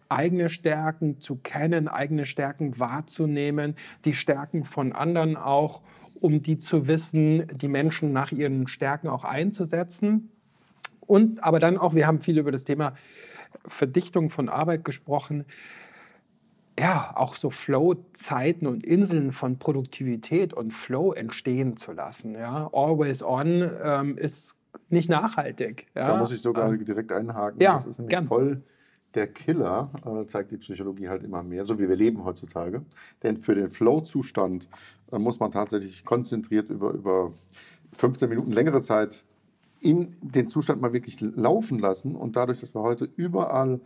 [0.09, 5.83] eigene Stärken zu kennen, eigene Stärken wahrzunehmen, die Stärken von anderen auch,
[6.21, 10.31] um die zu wissen, die Menschen nach ihren Stärken auch einzusetzen.
[11.01, 12.95] Und aber dann auch, wir haben viel über das Thema
[13.67, 15.45] Verdichtung von Arbeit gesprochen.
[16.79, 22.35] Ja, auch so Flow-Zeiten und Inseln von Produktivität und Flow entstehen zu lassen.
[22.35, 22.71] Ja.
[22.73, 24.57] Always on ähm, ist
[24.88, 25.87] nicht nachhaltig.
[25.95, 26.09] Ja.
[26.09, 27.61] Da muss ich sogar ähm, direkt einhaken.
[27.61, 28.27] Ja, das ist nämlich gern.
[28.27, 28.62] voll
[29.15, 32.83] der Killer, äh, zeigt die Psychologie halt immer mehr, so wie wir leben heutzutage.
[33.23, 34.69] Denn für den Flow-Zustand
[35.11, 37.33] äh, muss man tatsächlich konzentriert über, über
[37.93, 39.25] 15 Minuten längere Zeit
[39.83, 42.14] in den Zustand mal wirklich laufen lassen.
[42.14, 43.81] Und dadurch, dass wir heute überall,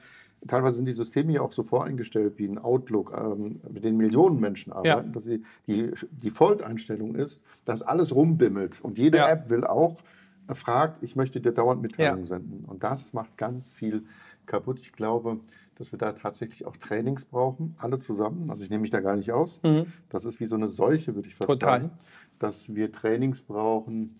[0.46, 4.38] teilweise sind die Systeme ja auch so voreingestellt wie ein Outlook, ähm, mit den Millionen
[4.38, 5.12] Menschen arbeiten, ja.
[5.12, 8.80] dass sie, die Default-Einstellung ist, dass alles rumbimmelt.
[8.82, 9.28] Und jede ja.
[9.28, 10.02] App will auch,
[10.48, 12.26] äh, fragt, ich möchte dir dauernd Mitteilungen ja.
[12.26, 12.64] senden.
[12.66, 14.04] Und das macht ganz viel
[14.44, 14.78] kaputt.
[14.80, 15.40] Ich glaube,
[15.76, 18.50] dass wir da tatsächlich auch Trainings brauchen, alle zusammen.
[18.50, 19.60] Also ich nehme mich da gar nicht aus.
[19.62, 19.86] Mhm.
[20.08, 21.82] Das ist wie so eine Seuche, würde ich fast Total.
[21.82, 21.90] sagen.
[22.38, 24.14] Dass wir Trainings brauchen,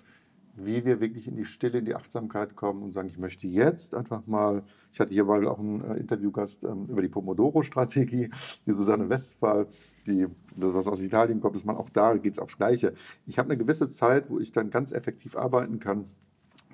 [0.56, 3.94] wie wir wirklich in die Stille, in die Achtsamkeit kommen und sagen, ich möchte jetzt
[3.94, 8.30] einfach mal, ich hatte hier mal auch einen äh, Interviewgast ähm, über die Pomodoro-Strategie,
[8.66, 9.66] die Susanne Westphal,
[10.06, 12.94] die, das was aus Italien kommt, dass man auch da geht es aufs Gleiche.
[13.26, 16.06] Ich habe eine gewisse Zeit, wo ich dann ganz effektiv arbeiten kann.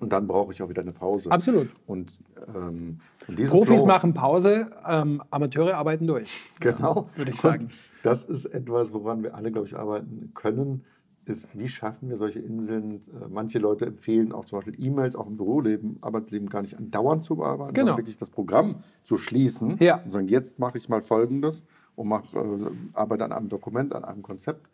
[0.01, 1.31] Und dann brauche ich auch wieder eine Pause.
[1.31, 1.69] Absolut.
[1.87, 2.13] Und,
[2.55, 2.99] ähm,
[3.47, 6.29] Profis Flow, machen Pause, ähm, Amateure arbeiten durch.
[6.59, 7.09] Genau.
[7.15, 7.65] Würde ich sagen.
[7.65, 10.85] Und das ist etwas, woran wir alle, glaube ich, arbeiten können
[11.25, 12.95] ist, wie schaffen wir solche Inseln?
[12.95, 17.23] Äh, manche Leute empfehlen auch zum Beispiel E-Mails, auch im Büroleben, Arbeitsleben gar nicht andauernd
[17.23, 17.87] zu bearbeiten, genau.
[17.87, 20.03] sondern wirklich das Programm zu schließen ja.
[20.03, 24.05] und sagen, jetzt mache ich mal Folgendes und mach, äh, arbeite an einem Dokument, an
[24.05, 24.69] einem Konzept.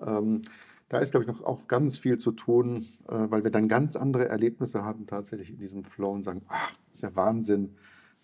[0.00, 0.42] Ähm,
[0.88, 3.96] da ist, glaube ich, noch auch ganz viel zu tun, äh, weil wir dann ganz
[3.96, 7.74] andere Erlebnisse haben tatsächlich in diesem Flow und sagen, ach, das ist ja Wahnsinn.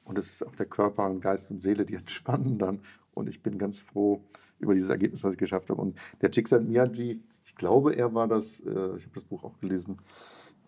[0.05, 2.81] Und es ist auch der Körper und Geist und Seele, die entspannen dann.
[3.15, 4.23] Und ich bin ganz froh
[4.59, 5.81] über dieses Ergebnis, was ich geschafft habe.
[5.81, 7.21] Und der Csikszentmihalyi,
[7.61, 9.99] glaube, er war das, äh, ich habe das Buch auch gelesen.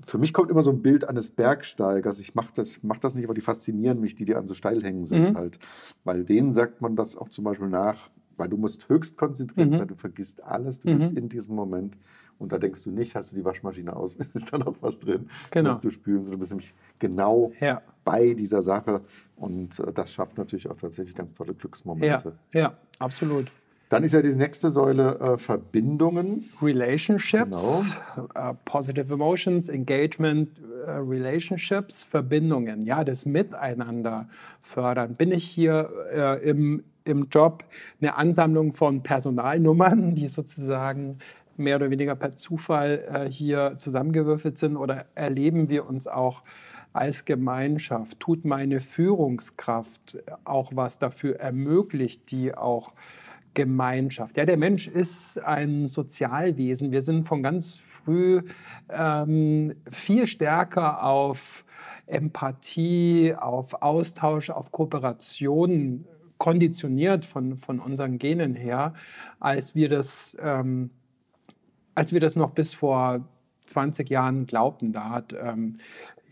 [0.02, 2.20] Für mich kommt immer so ein Bild eines Bergsteigers.
[2.20, 4.83] Ich mache das, mach das nicht, aber die faszinieren mich, die, die an so steil
[4.83, 5.37] hängen sind mhm.
[5.37, 5.59] halt.
[6.05, 9.72] Weil denen sagt man das auch zum Beispiel nach, weil du musst höchst konzentriert mhm.
[9.72, 10.98] sein, du vergisst alles, du mhm.
[10.98, 11.96] bist in diesem Moment
[12.38, 15.28] und da denkst du nicht, hast du die Waschmaschine aus, ist da noch was drin,
[15.50, 15.70] genau.
[15.70, 17.81] musst du spülen, sondern du bist nämlich genau ja.
[18.05, 19.02] bei dieser Sache.
[19.37, 22.38] Und äh, das schafft natürlich auch tatsächlich ganz tolle Glücksmomente.
[22.52, 23.50] Ja, ja absolut.
[23.92, 26.46] Dann ist ja die nächste Säule äh, Verbindungen.
[26.62, 28.50] Relationships, genau.
[28.50, 32.81] uh, Positive Emotions, Engagement, uh, Relationships, Verbindungen.
[32.81, 34.31] Ja, das Miteinander
[34.62, 35.14] fördern.
[35.16, 37.64] Bin ich hier uh, im, im Job
[38.00, 41.18] eine Ansammlung von Personalnummern, die sozusagen
[41.59, 46.44] mehr oder weniger per Zufall hier zusammengewürfelt sind oder erleben wir uns auch
[46.94, 48.20] als Gemeinschaft?
[48.20, 52.94] Tut meine Führungskraft auch was dafür ermöglicht, die auch
[53.54, 54.36] Gemeinschaft.
[54.36, 56.90] Ja, der Mensch ist ein Sozialwesen.
[56.90, 58.42] Wir sind von ganz früh
[58.88, 61.64] ähm, viel stärker auf
[62.06, 66.04] Empathie, auf Austausch, auf Kooperation
[66.38, 68.94] konditioniert von, von unseren Genen her,
[69.38, 70.90] als wir das, ähm,
[71.94, 73.20] als wir das noch bis vor
[73.66, 74.92] 20 Jahren glaubten.
[74.92, 75.78] Da hat ähm,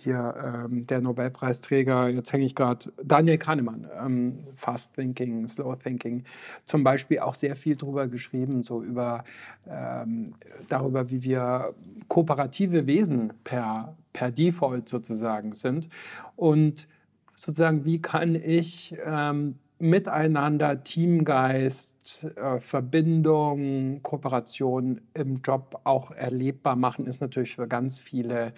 [0.03, 6.25] hier ähm, der Nobelpreisträger, jetzt hänge ich gerade, Daniel Kahnemann, ähm, Fast Thinking, Slow Thinking,
[6.65, 9.25] zum Beispiel auch sehr viel darüber geschrieben, so über
[9.69, 10.35] ähm,
[10.69, 11.75] darüber, wie wir
[12.09, 15.89] kooperative Wesen per, per Default sozusagen sind.
[16.37, 16.89] Und
[17.37, 27.07] sozusagen, wie kann ich ähm, Miteinander, Teamgeist, äh, Verbindung, Kooperation im Job auch erlebbar machen,
[27.07, 28.53] ist natürlich für ganz viele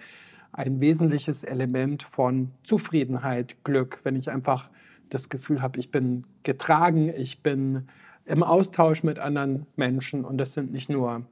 [0.53, 4.69] ein wesentliches Element von Zufriedenheit, Glück, wenn ich einfach
[5.09, 7.87] das Gefühl habe, ich bin getragen, ich bin
[8.25, 11.23] im Austausch mit anderen Menschen und das sind nicht nur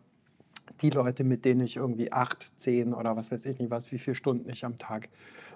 [0.81, 3.99] die Leute, mit denen ich irgendwie acht, zehn oder was weiß ich nicht was, wie
[3.99, 5.09] viele Stunden ich am Tag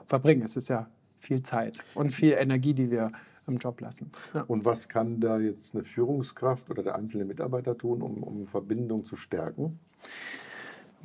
[0.06, 0.46] verbringe.
[0.46, 0.88] Es ist ja
[1.20, 3.12] viel Zeit und viel Energie, die wir
[3.48, 4.12] im Job lassen.
[4.34, 4.42] Ja.
[4.42, 9.06] Und was kann da jetzt eine Führungskraft oder der einzelne Mitarbeiter tun, um, um Verbindung
[9.06, 9.80] zu stärken?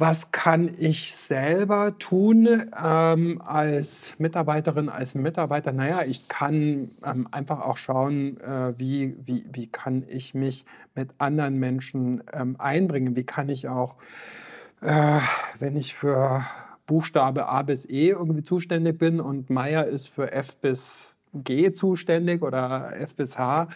[0.00, 5.72] Was kann ich selber tun ähm, als Mitarbeiterin, als Mitarbeiter?
[5.72, 11.10] Naja, ich kann ähm, einfach auch schauen, äh, wie, wie, wie kann ich mich mit
[11.18, 13.14] anderen Menschen ähm, einbringen?
[13.14, 13.96] Wie kann ich auch,
[14.80, 15.18] äh,
[15.58, 16.46] wenn ich für
[16.86, 22.42] Buchstabe A bis E irgendwie zuständig bin und Meier ist für F bis G zuständig
[22.42, 23.68] oder F bis H,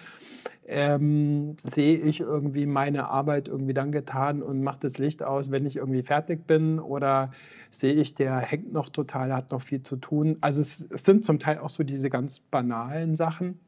[0.67, 5.67] ähm, sehe ich irgendwie meine Arbeit irgendwie dann getan und mache das Licht aus, wenn
[5.67, 7.31] ich irgendwie fertig bin oder
[7.71, 10.39] sehe ich, der hängt noch total, hat noch viel zu tun.
[10.41, 13.59] Also es, es sind zum Teil auch so diese ganz banalen Sachen.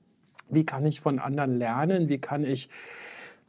[0.48, 2.08] Wie kann ich von anderen lernen?
[2.08, 2.70] Wie kann ich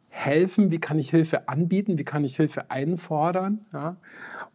[0.09, 0.71] helfen?
[0.71, 1.97] Wie kann ich Hilfe anbieten?
[1.97, 3.65] Wie kann ich Hilfe einfordern?
[3.71, 3.97] Ja?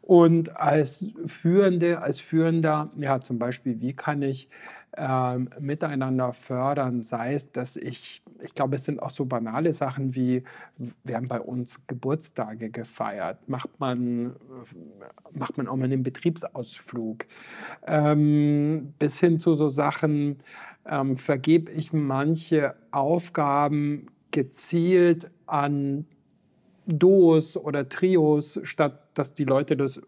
[0.02, 4.48] Und als Führende, als Führender, ja, zum Beispiel, wie kann ich
[4.96, 10.14] ähm, miteinander fördern, sei es, dass ich, ich glaube, es sind auch so banale Sachen
[10.14, 10.44] wie,
[11.04, 14.36] wir haben bei uns Geburtstage gefeiert, macht man,
[15.32, 17.24] macht man auch mal einen Betriebsausflug,
[17.86, 20.40] ähm, bis hin zu so Sachen,
[20.84, 26.06] ähm, vergebe ich manche Aufgaben gezielt an
[26.86, 30.02] Duos oder Trios, statt dass die Leute das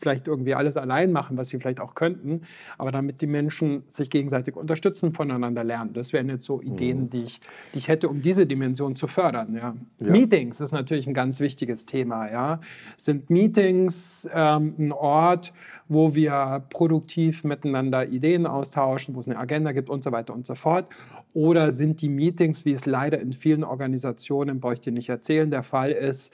[0.00, 2.42] vielleicht irgendwie alles allein machen, was sie vielleicht auch könnten,
[2.78, 5.92] aber damit die Menschen sich gegenseitig unterstützen, voneinander lernen.
[5.92, 7.10] Das wären jetzt so Ideen, mhm.
[7.10, 7.40] die, ich,
[7.74, 9.54] die ich hätte, um diese Dimension zu fördern.
[9.54, 9.74] Ja.
[10.00, 10.10] ja.
[10.10, 12.30] Meetings ist natürlich ein ganz wichtiges Thema.
[12.30, 12.60] Ja.
[12.96, 15.52] Sind Meetings ähm, ein Ort,
[15.88, 20.46] wo wir produktiv miteinander Ideen austauschen, wo es eine Agenda gibt und so weiter und
[20.46, 20.86] so fort?
[21.32, 25.50] Oder sind die Meetings, wie es leider in vielen Organisationen, brauche ich dir nicht erzählen,
[25.50, 26.32] der Fall ist,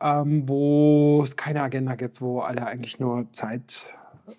[0.00, 3.86] ähm, wo es keine Agenda gibt, wo alle eigentlich nur Zeit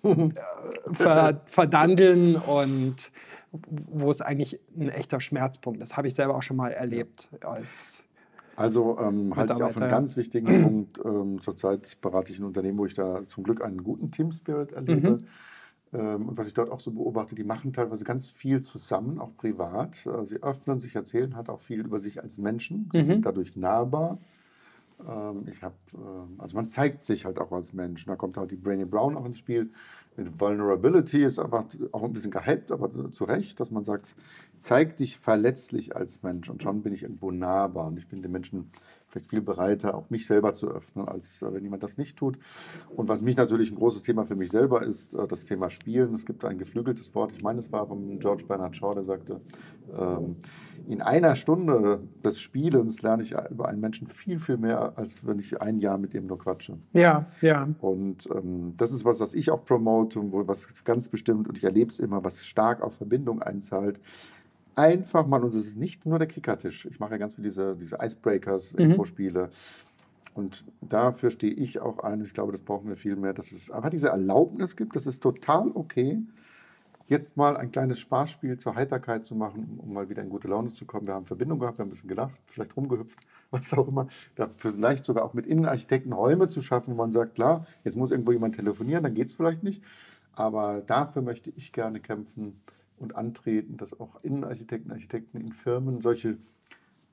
[0.03, 0.29] äh,
[0.93, 3.11] ver verdandeln und
[3.51, 5.91] wo es eigentlich ein echter Schmerzpunkt ist.
[5.91, 7.29] Das habe ich selber auch schon mal erlebt.
[7.41, 8.03] Als
[8.55, 10.99] also ähm, halte ich auch für einen ganz wichtigen Punkt.
[11.05, 14.71] Ähm, zurzeit berate ich ein Unternehmen, wo ich da zum Glück einen guten Team Spirit
[14.71, 15.11] erlebe.
[15.11, 15.17] Mhm.
[15.93, 19.35] Ähm, und was ich dort auch so beobachte, die machen teilweise ganz viel zusammen, auch
[19.37, 20.05] privat.
[20.05, 22.89] Äh, sie öffnen sich, erzählen halt auch viel über sich als Menschen.
[22.91, 23.03] Sie mhm.
[23.03, 24.17] sind dadurch nahbar.
[25.05, 28.05] Ähm, ich habe, äh, also man zeigt sich halt auch als Mensch.
[28.05, 29.71] da kommt halt die Brainy Brown auch ins Spiel.
[30.15, 34.15] Mit Vulnerability ist einfach auch ein bisschen gehypt, aber zu Recht, dass man sagt,
[34.57, 38.31] zeig dich verletzlich als Mensch und schon bin ich irgendwo nahbar und ich bin den
[38.31, 38.71] Menschen
[39.09, 42.37] vielleicht viel bereiter, auch mich selber zu öffnen, als äh, wenn jemand das nicht tut.
[42.95, 46.13] Und was mich natürlich ein großes Thema für mich selber ist, äh, das Thema Spielen.
[46.13, 49.41] Es gibt ein geflügeltes Wort, ich meine, es war von George Bernard Shaw, der sagte,
[49.97, 50.35] ähm,
[50.87, 55.39] in einer Stunde des Spielens lerne ich über einen Menschen viel, viel mehr, als wenn
[55.39, 56.77] ich ein Jahr mit ihm nur quatsche.
[56.93, 57.67] Ja, ja.
[57.79, 61.63] Und ähm, das ist was, was ich auch promote, wo was ganz bestimmt, und ich
[61.63, 63.99] erlebe es immer, was stark auf Verbindung einzahlt
[64.77, 66.85] einfach mal, und es ist nicht nur der Kickertisch.
[66.85, 68.79] Ich mache ja ganz viel diese, diese Icebreakers, mhm.
[68.91, 69.49] Intro-Spiele.
[70.33, 72.21] Und dafür stehe ich auch ein.
[72.21, 74.95] Ich glaube, das brauchen wir viel mehr, dass es einfach diese Erlaubnis gibt.
[74.95, 76.21] Das ist total okay,
[77.07, 80.71] jetzt mal ein kleines Spaßspiel zur Heiterkeit zu machen, um mal wieder in gute Laune
[80.71, 81.07] zu kommen.
[81.07, 83.17] Wir haben Verbindung gehabt, wir haben ein bisschen gelacht, vielleicht rumgehüpft,
[83.51, 84.07] was auch immer.
[84.35, 88.11] Da vielleicht sogar auch mit Innenarchitekten Räume zu schaffen, wo man sagt, klar, jetzt muss
[88.11, 89.81] irgendwo jemand telefonieren, dann geht es vielleicht nicht.
[90.33, 92.61] Aber dafür möchte ich gerne kämpfen
[92.97, 96.37] und antreten, dass auch Innenarchitekten, Architekten in Firmen solche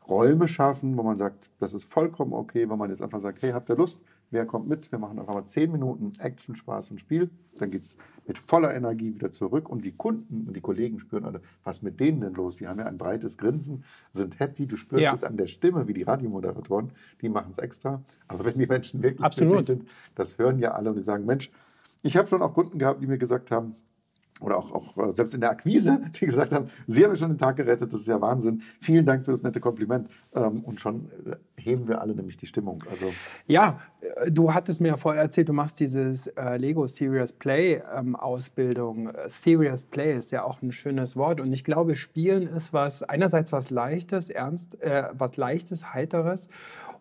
[0.08, 3.52] Räume schaffen, wo man sagt, das ist vollkommen okay, wenn man jetzt einfach sagt, hey,
[3.52, 4.00] habt ihr Lust?
[4.30, 4.90] Wer kommt mit?
[4.90, 7.30] Wir machen einfach mal zehn Minuten Action, Spaß und Spiel.
[7.56, 11.24] Dann geht es mit voller Energie wieder zurück und die Kunden und die Kollegen spüren
[11.24, 12.56] alle, was mit denen denn los?
[12.56, 14.66] Die haben ja ein breites Grinsen, sind happy.
[14.66, 15.14] Du spürst ja.
[15.14, 18.02] es an der Stimme, wie die Radiomoderatoren, die machen es extra.
[18.26, 19.64] Aber wenn die Menschen wirklich Absolut.
[19.64, 21.50] sind, das hören ja alle und die sagen, Mensch,
[22.02, 23.76] ich habe schon auch Kunden gehabt, die mir gesagt haben,
[24.40, 27.30] oder auch, auch äh, selbst in der Akquise, die gesagt haben, Sie haben mir schon
[27.30, 28.62] den Tag gerettet, das ist ja Wahnsinn.
[28.80, 30.08] Vielen Dank für das nette Kompliment.
[30.34, 32.82] Ähm, und schon äh, heben wir alle nämlich die Stimmung.
[32.90, 33.12] Also
[33.46, 38.16] ja, äh, du hattest mir ja vorher erzählt, du machst dieses Lego Serious Play ähm,
[38.16, 39.10] Ausbildung.
[39.26, 41.40] Serious Play ist ja auch ein schönes Wort.
[41.40, 46.48] Und ich glaube, Spielen ist was, einerseits was Leichtes, Ernst, äh, was Leichtes, Heiteres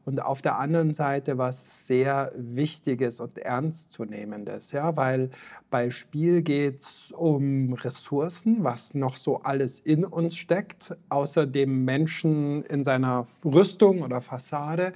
[0.05, 5.29] und auf der anderen Seite was sehr Wichtiges und Ernstzunehmendes, ja, weil
[5.69, 11.85] bei Spiel geht es um Ressourcen, was noch so alles in uns steckt, außer dem
[11.85, 14.93] Menschen in seiner Rüstung oder Fassade.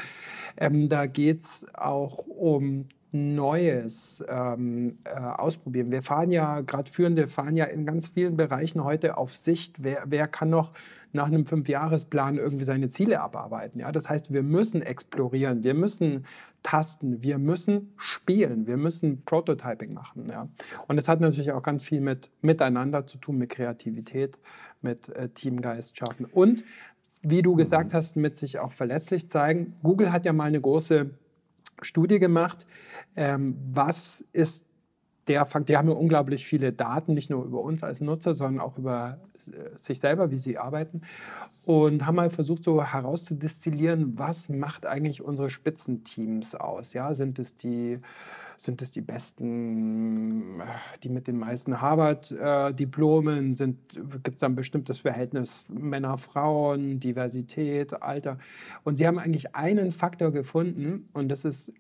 [0.58, 5.92] Ähm, da geht es auch um Neues ähm, äh, ausprobieren.
[5.92, 9.82] Wir fahren ja, gerade Führende fahren ja in ganz vielen Bereichen heute auf Sicht.
[9.82, 10.74] Wer, wer kann noch
[11.14, 13.80] nach einem Fünfjahresplan irgendwie seine Ziele abarbeiten?
[13.80, 13.92] Ja?
[13.94, 16.26] Das heißt, wir müssen explorieren, wir müssen
[16.64, 20.28] tasten, wir müssen spielen, wir müssen Prototyping machen.
[20.30, 20.50] Ja?
[20.88, 24.38] Und das hat natürlich auch ganz viel mit Miteinander zu tun, mit Kreativität,
[24.82, 26.26] mit äh, Teamgeist schaffen.
[26.26, 26.66] Und
[27.22, 27.98] wie du gesagt mhm.
[27.98, 29.76] hast, mit sich auch verletzlich zeigen.
[29.82, 31.10] Google hat ja mal eine große
[31.82, 32.66] Studie gemacht,
[33.18, 34.68] ähm, was ist
[35.28, 38.62] der Fakt, die haben ja unglaublich viele Daten, nicht nur über uns als Nutzer, sondern
[38.62, 41.02] auch über äh, sich selber, wie sie arbeiten.
[41.64, 46.94] Und haben mal versucht, so herauszudestillieren, was macht eigentlich unsere Spitzenteams aus?
[46.94, 48.00] Ja, sind es die,
[48.56, 50.62] sind es die besten,
[51.04, 53.52] die mit den meisten Harvard-Diplomen?
[53.60, 53.74] Äh,
[54.24, 58.38] Gibt es ein bestimmtes Verhältnis Männer-Frauen, Diversität, Alter?
[58.86, 61.74] Und sie haben eigentlich einen Faktor gefunden und das ist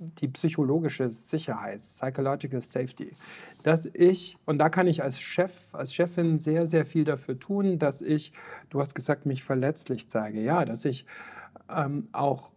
[0.00, 3.12] die psychologische Sicherheit, Psychological Safety,
[3.62, 7.78] dass ich, und da kann ich als Chef, als Chefin sehr, sehr viel dafür tun,
[7.78, 8.32] dass ich,
[8.70, 11.04] du hast gesagt, mich verletzlich zeige, ja, dass ich
[11.68, 12.50] ähm, auch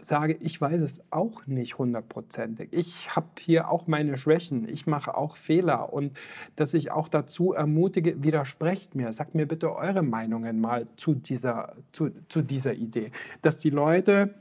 [0.00, 2.68] sage, ich weiß es auch nicht hundertprozentig.
[2.72, 5.92] Ich habe hier auch meine Schwächen, ich mache auch Fehler.
[5.92, 6.12] Und
[6.56, 11.74] dass ich auch dazu ermutige, widersprecht mir, sagt mir bitte eure Meinungen mal zu dieser,
[11.92, 14.34] zu, zu dieser Idee, dass die Leute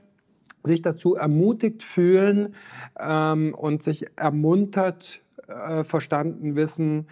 [0.63, 2.55] sich dazu ermutigt fühlen
[2.99, 7.07] ähm, und sich ermuntert äh, verstanden wissen,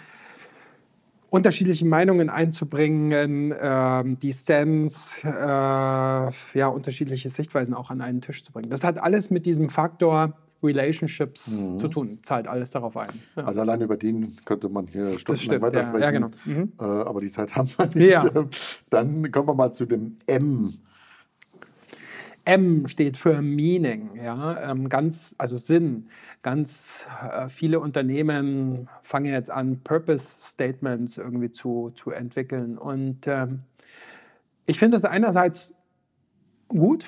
[1.30, 8.70] unterschiedliche Meinungen einzubringen, äh, Dissens, äh, ja, unterschiedliche Sichtweisen auch an einen Tisch zu bringen.
[8.70, 10.34] Das hat alles mit diesem Faktor
[10.64, 11.80] Relationships mhm.
[11.80, 13.08] zu tun, zahlt alles darauf ein.
[13.36, 13.46] Ja.
[13.46, 16.00] Also allein über den könnte man hier stundenlang weitersprechen.
[16.00, 16.28] Ja, ja, genau.
[16.46, 16.74] Mhm.
[16.80, 18.14] Äh, aber die Zeit haben wir nicht.
[18.14, 18.26] Ja.
[18.90, 20.74] Dann kommen wir mal zu dem M.
[22.46, 26.10] M steht für Meaning, ja, ähm, ganz, also Sinn.
[26.42, 32.78] Ganz äh, viele Unternehmen fangen jetzt an, Purpose Statements irgendwie zu, zu entwickeln.
[32.78, 33.62] Und ähm,
[34.66, 35.76] ich finde das einerseits
[36.68, 37.06] gut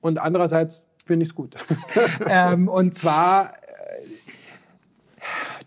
[0.00, 1.56] und andererseits finde ich es gut.
[2.28, 4.02] ähm, und zwar, äh,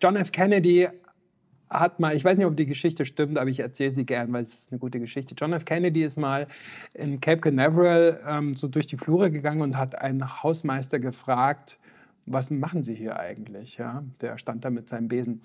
[0.02, 0.32] John F.
[0.32, 0.90] Kennedy
[1.80, 4.44] hat mal, ich weiß nicht, ob die Geschichte stimmt, aber ich erzähle sie gern, weil
[4.44, 5.36] es ist eine gute Geschichte.
[5.38, 5.66] John F.
[5.66, 6.48] Kennedy ist mal
[6.94, 11.78] in Cape Canaveral ähm, so durch die Flure gegangen und hat einen Hausmeister gefragt,
[12.26, 13.78] was machen Sie hier eigentlich?
[13.78, 15.42] Ja, der stand da mit seinem Besen.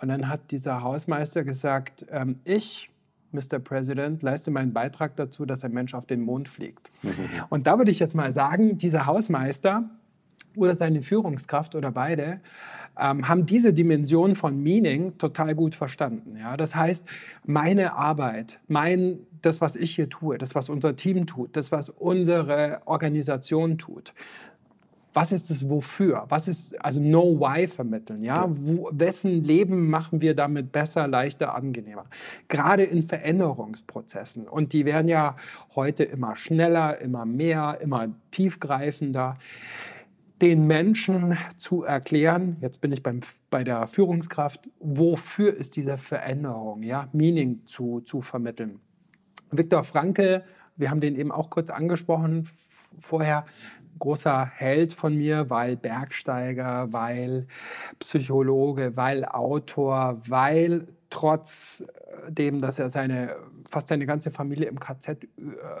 [0.00, 2.90] Und dann hat dieser Hausmeister gesagt, ähm, ich,
[3.32, 3.58] Mr.
[3.58, 6.90] President, leiste meinen Beitrag dazu, dass ein Mensch auf den Mond fliegt.
[7.48, 9.88] Und da würde ich jetzt mal sagen, dieser Hausmeister
[10.56, 12.40] oder seine Führungskraft oder beide
[12.98, 16.36] ähm, haben diese Dimension von Meaning total gut verstanden.
[16.38, 16.56] Ja?
[16.56, 17.06] Das heißt,
[17.44, 21.88] meine Arbeit, mein, das, was ich hier tue, das, was unser Team tut, das, was
[21.90, 24.12] unsere Organisation tut,
[25.16, 26.26] was ist das Wofür?
[26.28, 28.48] Was ist, also No Why vermitteln, ja?
[28.50, 32.04] Wo, wessen Leben machen wir damit besser, leichter, angenehmer?
[32.48, 34.46] Gerade in Veränderungsprozessen.
[34.46, 35.36] Und die werden ja
[35.74, 39.38] heute immer schneller, immer mehr, immer tiefgreifender
[40.42, 43.20] den Menschen zu erklären, jetzt bin ich beim,
[43.50, 48.80] bei der Führungskraft, wofür ist diese Veränderung, ja, Meaning zu, zu vermitteln.
[49.50, 50.44] Viktor Frankl,
[50.76, 52.48] wir haben den eben auch kurz angesprochen
[53.00, 53.46] vorher,
[53.98, 57.46] großer Held von mir, weil Bergsteiger, weil
[57.98, 61.84] Psychologe, weil Autor, weil trotz
[62.28, 63.36] dem, dass er seine,
[63.70, 65.26] fast seine ganze Familie im KZ äh,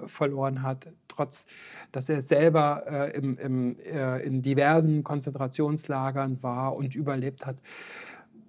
[0.06, 1.46] verloren hat, trotz,
[1.92, 7.56] dass er selber äh, im, im, äh, in diversen Konzentrationslagern war und überlebt hat.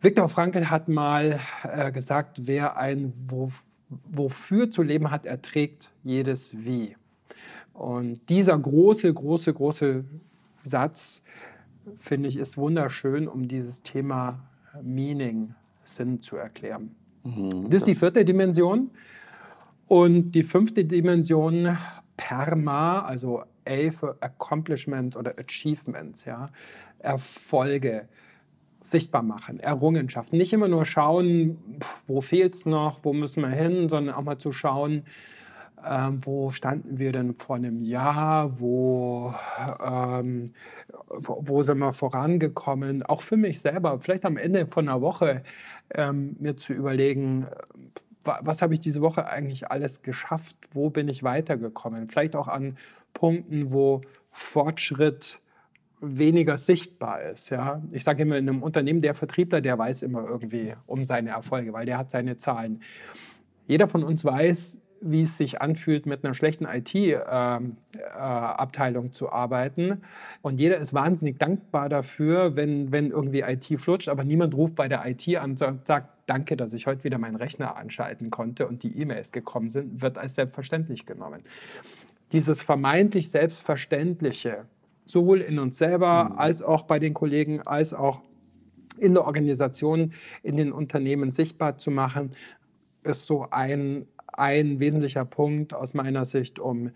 [0.01, 3.51] Viktor Frankl hat mal äh, gesagt, wer ein wo,
[3.89, 6.95] wofür zu leben hat, erträgt jedes Wie.
[7.73, 10.03] Und dieser große, große, große
[10.63, 11.23] Satz,
[11.97, 14.39] finde ich, ist wunderschön, um dieses Thema
[14.81, 16.95] Meaning, Sinn zu erklären.
[17.24, 18.91] Mhm, das ist die vierte Dimension.
[19.88, 21.78] Und die fünfte Dimension,
[22.18, 26.47] PERMA, also A für Accomplishment oder Achievements, ja,
[26.99, 28.07] Erfolge
[28.82, 30.38] sichtbar machen, Errungenschaften.
[30.38, 31.57] Nicht immer nur schauen,
[32.07, 35.03] wo fehlt es noch, wo müssen wir hin, sondern auch mal zu schauen,
[35.86, 39.34] ähm, wo standen wir denn vor einem Jahr, wo,
[39.86, 40.53] ähm,
[41.07, 45.43] wo, wo, sind wir vorangekommen, auch für mich selber, vielleicht am Ende von einer Woche
[45.93, 47.47] ähm, mir zu überlegen,
[48.23, 52.77] was habe ich diese Woche eigentlich alles geschafft, wo bin ich weitergekommen, vielleicht auch an
[53.13, 55.39] Punkten, wo Fortschritt
[55.99, 57.49] weniger sichtbar ist.
[57.49, 57.81] Ja?
[57.91, 61.73] Ich sage immer, in einem Unternehmen, der Vertriebler, der weiß immer irgendwie um seine Erfolge,
[61.73, 62.81] weil der hat seine Zahlen.
[63.65, 67.75] Jeder von uns weiß, wie es sich anfühlt, mit einer schlechten IT-Abteilung
[69.05, 70.01] ähm, äh, zu arbeiten.
[70.41, 74.87] Und jeder ist wahnsinnig dankbar dafür, wenn, wenn irgendwie IT flutscht, aber niemand ruft bei
[74.87, 78.83] der IT an und sagt, danke, dass ich heute wieder meinen Rechner anschalten konnte und
[78.83, 81.41] die E-Mails gekommen sind, wird als selbstverständlich genommen.
[82.31, 84.65] Dieses vermeintlich Selbstverständliche,
[85.05, 86.37] sowohl in uns selber mhm.
[86.37, 88.21] als auch bei den Kollegen, als auch
[88.99, 92.31] in der Organisation, in den Unternehmen sichtbar zu machen,
[93.03, 94.07] ist so ein,
[94.38, 96.91] ein wesentlicher Punkt aus meiner Sicht, um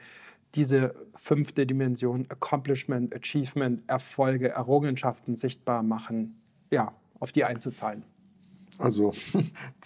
[0.56, 6.40] diese fünfte Dimension Accomplishment, Achievement, Erfolge, Errungenschaften sichtbar machen,
[6.70, 8.04] ja, auf die einzuzahlen.
[8.78, 9.12] Also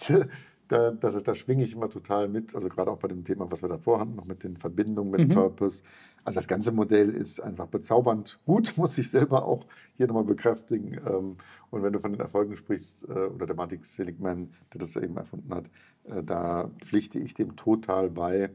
[0.68, 3.62] da, da, da, schwinge ich immer total mit, also gerade auch bei dem Thema, was
[3.62, 5.34] wir davor hatten, noch mit den Verbindungen mit mhm.
[5.34, 5.82] Purpose.
[6.24, 9.64] Also das ganze Modell ist einfach bezaubernd gut, muss ich selber auch
[9.96, 11.00] hier nochmal bekräftigen.
[11.06, 11.36] Ähm,
[11.70, 15.16] und wenn du von den Erfolgen sprichst, äh, oder der Matic Seligman, der das eben
[15.16, 15.70] erfunden hat,
[16.04, 18.50] äh, da pflichte ich dem total bei.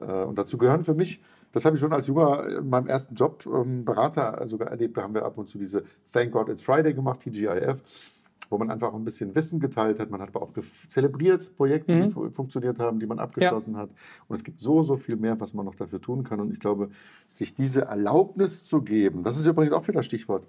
[0.00, 1.20] Äh, und dazu gehören für mich
[1.54, 4.96] das habe ich schon als junger in meinem ersten Job ähm, Berater sogar erlebt.
[4.96, 7.80] Da haben wir ab und zu diese Thank God It's Friday gemacht, TGIF
[8.50, 10.10] wo man einfach ein bisschen Wissen geteilt hat.
[10.10, 10.52] Man hat aber auch
[10.88, 12.08] zelebriert Projekte, mhm.
[12.08, 13.80] die funktioniert haben, die man abgeschlossen ja.
[13.80, 13.90] hat.
[14.28, 16.40] Und es gibt so, so viel mehr, was man noch dafür tun kann.
[16.40, 16.90] Und ich glaube,
[17.32, 20.46] sich diese Erlaubnis zu geben, das ist übrigens auch wieder Stichwort,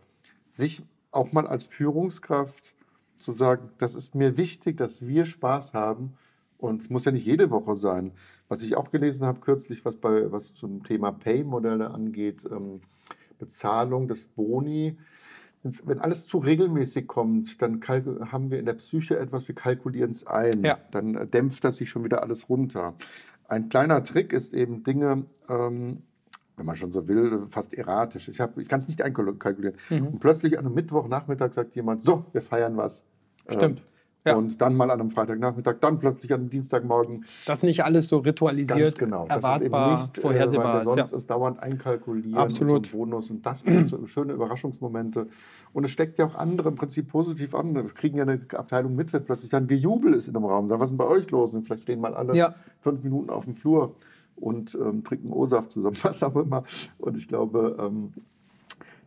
[0.52, 2.76] sich auch mal als Führungskraft
[3.18, 6.14] zu sagen, das ist mir wichtig, dass wir Spaß haben.
[6.58, 8.12] Und es muss ja nicht jede Woche sein.
[8.48, 12.82] Was ich auch gelesen habe kürzlich, was, bei, was zum Thema Pay-Modelle angeht, ähm,
[13.38, 14.98] Bezahlung des Boni
[15.86, 20.26] wenn alles zu regelmäßig kommt, dann haben wir in der Psyche etwas, wir kalkulieren es
[20.28, 20.63] ein.
[20.63, 20.78] Ja.
[20.91, 22.93] Dann äh, dämpft das sich schon wieder alles runter.
[23.47, 26.03] Ein kleiner Trick ist eben Dinge, ähm,
[26.57, 28.28] wenn man schon so will, fast erratisch.
[28.28, 29.76] Ich, ich kann es nicht einkalkulieren.
[29.89, 30.07] Mhm.
[30.07, 33.03] Und plötzlich an einem Mittwochnachmittag sagt jemand, so, wir feiern was.
[33.49, 33.80] Stimmt.
[33.80, 33.86] Ähm,
[34.26, 34.36] ja.
[34.36, 37.26] Und dann mal an einem Freitagnachmittag, dann plötzlich an einem Dienstagmorgen.
[37.46, 39.28] Das nicht alles so ritualisiert, Ganz genau.
[39.28, 40.74] erwartbar, das ist eben nicht, vorhersehbar.
[40.74, 41.18] Äh, weil sonst ja.
[41.18, 42.78] ist dauernd einkalkulieren Absolut.
[42.78, 43.30] und so Bonus.
[43.30, 45.28] Und das bringt so schöne Überraschungsmomente.
[45.74, 47.76] Und es steckt ja auch andere im Prinzip positiv an.
[47.76, 50.68] Wir kriegen ja eine Abteilung mit, wenn plötzlich dann Gejubel ist in einem Raum.
[50.68, 51.54] Sagen, was ist denn bei euch los?
[51.54, 52.56] Und vielleicht stehen mal alle ja.
[52.80, 53.96] fünf Minuten auf dem Flur
[54.36, 56.64] und ähm, trinken O-Saft zusammen, was auch immer.
[56.98, 58.14] Und ich glaube, ähm,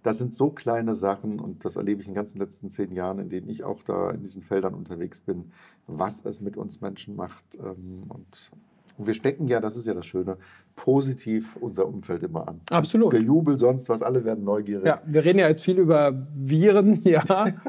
[0.02, 3.18] das sind so kleine Sachen und das erlebe ich in den ganzen letzten zehn Jahren,
[3.18, 5.52] in denen ich auch da in diesen Feldern unterwegs bin,
[5.86, 7.44] was es mit uns Menschen macht.
[7.56, 8.50] Ähm, und
[8.98, 10.36] wir stecken ja, das ist ja das Schöne,
[10.74, 12.60] positiv unser Umfeld immer an.
[12.70, 13.12] Absolut.
[13.12, 14.84] Gejubel, sonst was, alle werden neugierig.
[14.84, 17.24] Ja, wir reden ja jetzt viel über Viren, ja.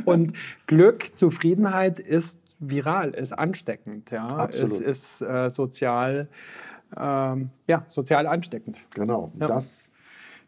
[0.05, 0.33] und
[0.67, 4.27] Glück, Zufriedenheit ist viral, ist ansteckend, ja.
[4.27, 4.71] Absolut.
[4.71, 6.27] Es ist äh, sozial,
[6.97, 8.79] ähm, ja, sozial ansteckend.
[8.95, 9.31] Genau.
[9.39, 9.47] Ja.
[9.47, 9.91] Das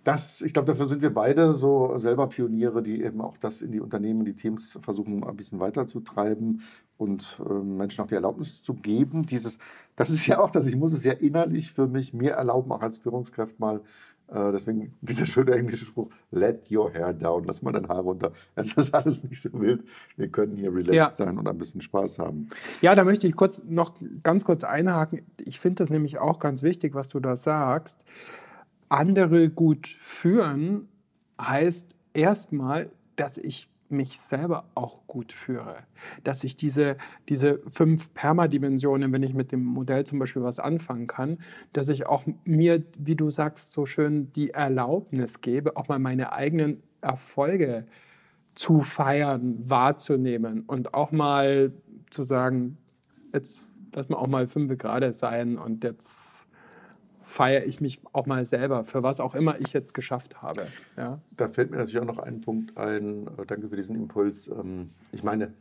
[0.04, 3.72] das, ich glaube, dafür sind wir beide so selber Pioniere, die eben auch das in
[3.72, 6.62] die Unternehmen, die Teams versuchen, ein bisschen weiterzutreiben
[6.98, 9.26] und äh, Menschen auch die Erlaubnis zu geben.
[9.26, 9.60] Dieses,
[9.96, 12.82] das ist ja auch das, ich muss es ja innerlich für mich mir erlauben, auch
[12.82, 13.82] als Führungskraft mal.
[14.28, 18.32] Äh, deswegen dieser schöne englische Spruch, let your hair down, lass mal dein Haar runter.
[18.56, 19.84] Es ist alles nicht so wild.
[20.16, 21.06] Wir können hier relaxed ja.
[21.26, 22.48] sein und ein bisschen Spaß haben.
[22.82, 25.22] Ja, da möchte ich kurz noch ganz kurz einhaken.
[25.38, 28.06] Ich finde das nämlich auch ganz wichtig, was du da sagst
[28.92, 30.88] andere gut führen
[31.40, 35.78] heißt erstmal, dass ich mich selber auch gut führe.
[36.24, 41.08] Dass ich diese, diese fünf Permadimensionen, wenn ich mit dem Modell zum Beispiel was anfangen
[41.08, 41.40] kann,
[41.74, 46.32] dass ich auch mir, wie du sagst, so schön die Erlaubnis gebe, auch mal meine
[46.32, 47.86] eigenen Erfolge
[48.56, 51.74] zu feiern, wahrzunehmen und auch mal
[52.10, 52.78] zu sagen,
[53.34, 53.62] jetzt
[53.94, 56.48] lass mal auch mal fünf gerade sein und jetzt
[57.32, 60.68] feiere ich mich auch mal selber, für was auch immer ich jetzt geschafft habe.
[60.98, 61.20] Ja.
[61.38, 63.28] Da fällt mir natürlich auch noch ein Punkt ein.
[63.28, 64.48] Äh, danke für diesen Impuls.
[64.48, 65.54] Ähm, ich meine,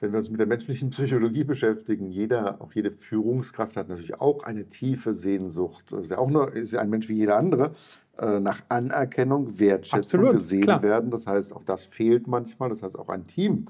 [0.00, 4.42] wenn wir uns mit der menschlichen Psychologie beschäftigen, jeder, auch jede Führungskraft hat natürlich auch
[4.42, 5.92] eine tiefe Sehnsucht.
[5.92, 7.70] Ist ja auch nur, ist ja ein Mensch wie jeder andere,
[8.18, 10.82] äh, nach Anerkennung, Wertschätzung Absolut, gesehen klar.
[10.82, 11.12] werden.
[11.12, 12.68] Das heißt, auch das fehlt manchmal.
[12.68, 13.66] Das heißt, auch ein Team,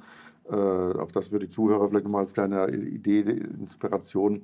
[0.50, 4.40] äh, auch das für die Zuhörer vielleicht nochmal als kleine Idee, Inspiration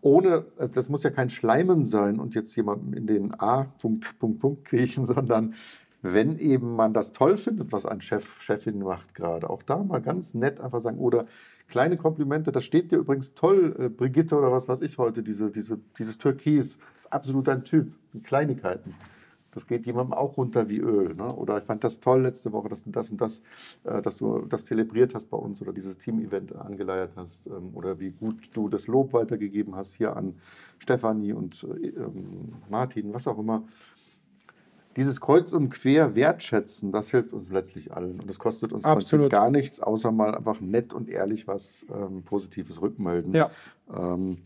[0.00, 4.18] ohne, also das muss ja kein Schleimen sein und jetzt jemandem in den A, Punkt,
[4.18, 5.54] Punkt, kriechen, sondern
[6.00, 10.00] wenn eben man das toll findet, was ein Chef, Chefin macht gerade, auch da mal
[10.00, 11.26] ganz nett einfach sagen, oder
[11.68, 15.50] kleine Komplimente, das steht dir übrigens toll, äh, Brigitte oder was weiß ich heute, diese,
[15.50, 17.92] diese, dieses Türkis, ist absolut dein Typ,
[18.22, 18.94] Kleinigkeiten.
[19.52, 21.14] Das geht jemandem auch runter wie Öl.
[21.14, 21.34] Ne?
[21.34, 23.42] Oder ich fand das toll letzte Woche, dass du das und das,
[23.84, 27.46] äh, dass du das zelebriert hast bei uns oder dieses Team-Event angeleiert hast.
[27.46, 30.34] Ähm, oder wie gut du das Lob weitergegeben hast hier an
[30.78, 33.64] Stefanie und äh, ähm, Martin, was auch immer.
[34.98, 38.18] Dieses Kreuz und Quer wertschätzen, das hilft uns letztlich allen.
[38.18, 38.82] Und das kostet uns
[39.30, 43.32] gar nichts, außer mal einfach nett und ehrlich was ähm, Positives rückmelden.
[43.32, 43.48] Ja.
[43.94, 44.38] Ähm,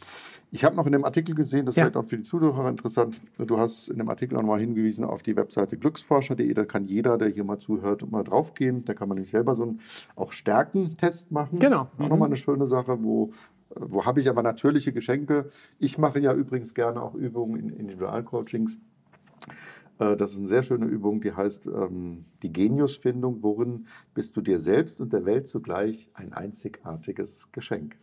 [0.50, 1.84] ich habe noch in dem Artikel gesehen, das ja.
[1.84, 5.07] ist vielleicht auch für die Zuhörer interessant, du hast in dem Artikel auch nochmal hingewiesen
[5.07, 8.84] auf die Webseite glücksforscher.de, da kann jeder, der hier mal zuhört, mal draufgehen.
[8.84, 9.80] Da kann man nämlich selber so einen
[10.16, 11.61] auch Stärkentest machen.
[11.61, 11.88] Genau.
[11.96, 12.09] Auch mhm.
[12.09, 13.32] nochmal eine schöne Sache, wo
[13.74, 15.50] wo habe ich aber natürliche Geschenke?
[15.78, 18.78] Ich mache ja übrigens gerne auch Übungen in Individualcoachings.
[20.03, 23.42] Äh, das ist eine sehr schöne Übung, die heißt ähm, die Geniusfindung.
[23.42, 27.96] Worin bist du dir selbst und der Welt zugleich ein einzigartiges Geschenk?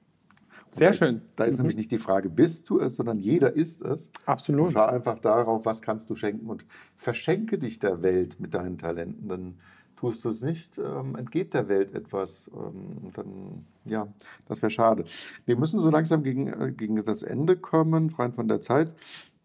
[0.71, 1.15] Sehr da schön.
[1.17, 1.57] Ist, da ist mhm.
[1.63, 4.11] nämlich nicht die Frage, bist du es, sondern jeder ist es.
[4.25, 4.67] Absolut.
[4.67, 8.77] Und schau einfach darauf, was kannst du schenken und verschenke dich der Welt mit deinen
[8.77, 9.27] Talenten.
[9.27, 9.55] Dann
[9.95, 12.49] tust du es nicht, ähm, entgeht der Welt etwas.
[12.53, 14.07] Ähm, dann, ja,
[14.45, 15.03] das wäre schade.
[15.45, 18.93] Wir müssen so langsam gegen, äh, gegen das Ende kommen, rein von der Zeit.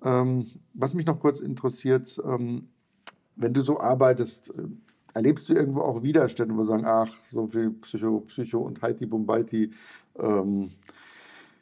[0.04, 2.68] Ähm, was mich noch kurz interessiert, ähm,
[3.36, 4.68] wenn du so arbeitest, äh,
[5.14, 9.06] erlebst du irgendwo auch Widerstände, wo wir sagen, ach, so viel Psycho, Psycho und Haiti
[9.06, 9.72] Bumbaiti,
[10.18, 10.70] ähm,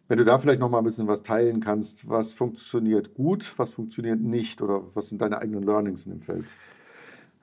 [0.09, 3.73] wenn du da vielleicht noch mal ein bisschen was teilen kannst, was funktioniert gut, was
[3.73, 6.45] funktioniert nicht oder was sind deine eigenen Learnings in dem Feld?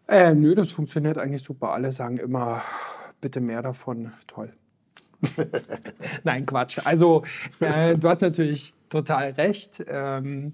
[0.08, 1.72] Äh, nö, das funktioniert eigentlich super.
[1.72, 2.62] Alle sagen immer,
[3.22, 4.12] bitte mehr davon.
[4.28, 4.54] Toll.
[6.24, 6.80] Nein, Quatsch.
[6.84, 7.24] Also,
[7.60, 10.54] äh, du hast natürlich total recht ähm,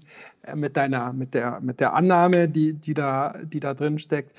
[0.54, 4.32] mit, deiner, mit, der, mit der Annahme, die, die, da, die da drin steckt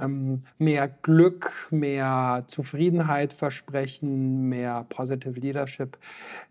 [0.00, 5.98] ähm, mehr Glück, mehr Zufriedenheit versprechen, mehr Positive Leadership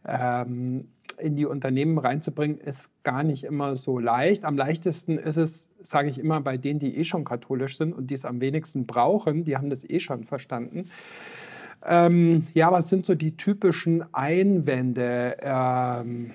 [0.05, 0.87] ähm,
[1.19, 4.45] in die Unternehmen reinzubringen, ist gar nicht immer so leicht.
[4.45, 8.09] Am leichtesten ist es, sage ich immer, bei denen, die eh schon katholisch sind und
[8.09, 10.89] die es am wenigsten brauchen, die haben das eh schon verstanden.
[11.85, 15.37] Ähm, ja, was sind so die typischen Einwände?
[15.41, 16.31] Ähm,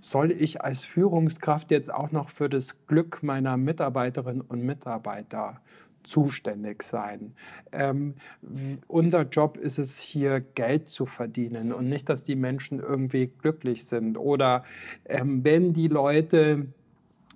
[0.00, 5.60] soll ich als Führungskraft jetzt auch noch für das Glück meiner Mitarbeiterinnen und Mitarbeiter
[6.02, 7.34] zuständig sein.
[7.72, 8.14] Ähm,
[8.88, 13.84] unser Job ist es hier, Geld zu verdienen und nicht, dass die Menschen irgendwie glücklich
[13.84, 14.16] sind.
[14.16, 14.64] Oder
[15.04, 16.66] ähm, wenn die Leute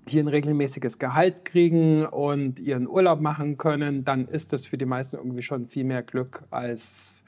[0.07, 4.87] hier ein regelmäßiges Gehalt kriegen und ihren Urlaub machen können, dann ist das für die
[4.87, 7.23] meisten irgendwie schon viel mehr Glück als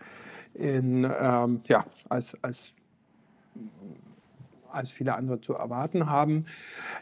[0.54, 2.72] in, ähm, ja, als, als
[4.76, 6.44] als viele andere zu erwarten haben.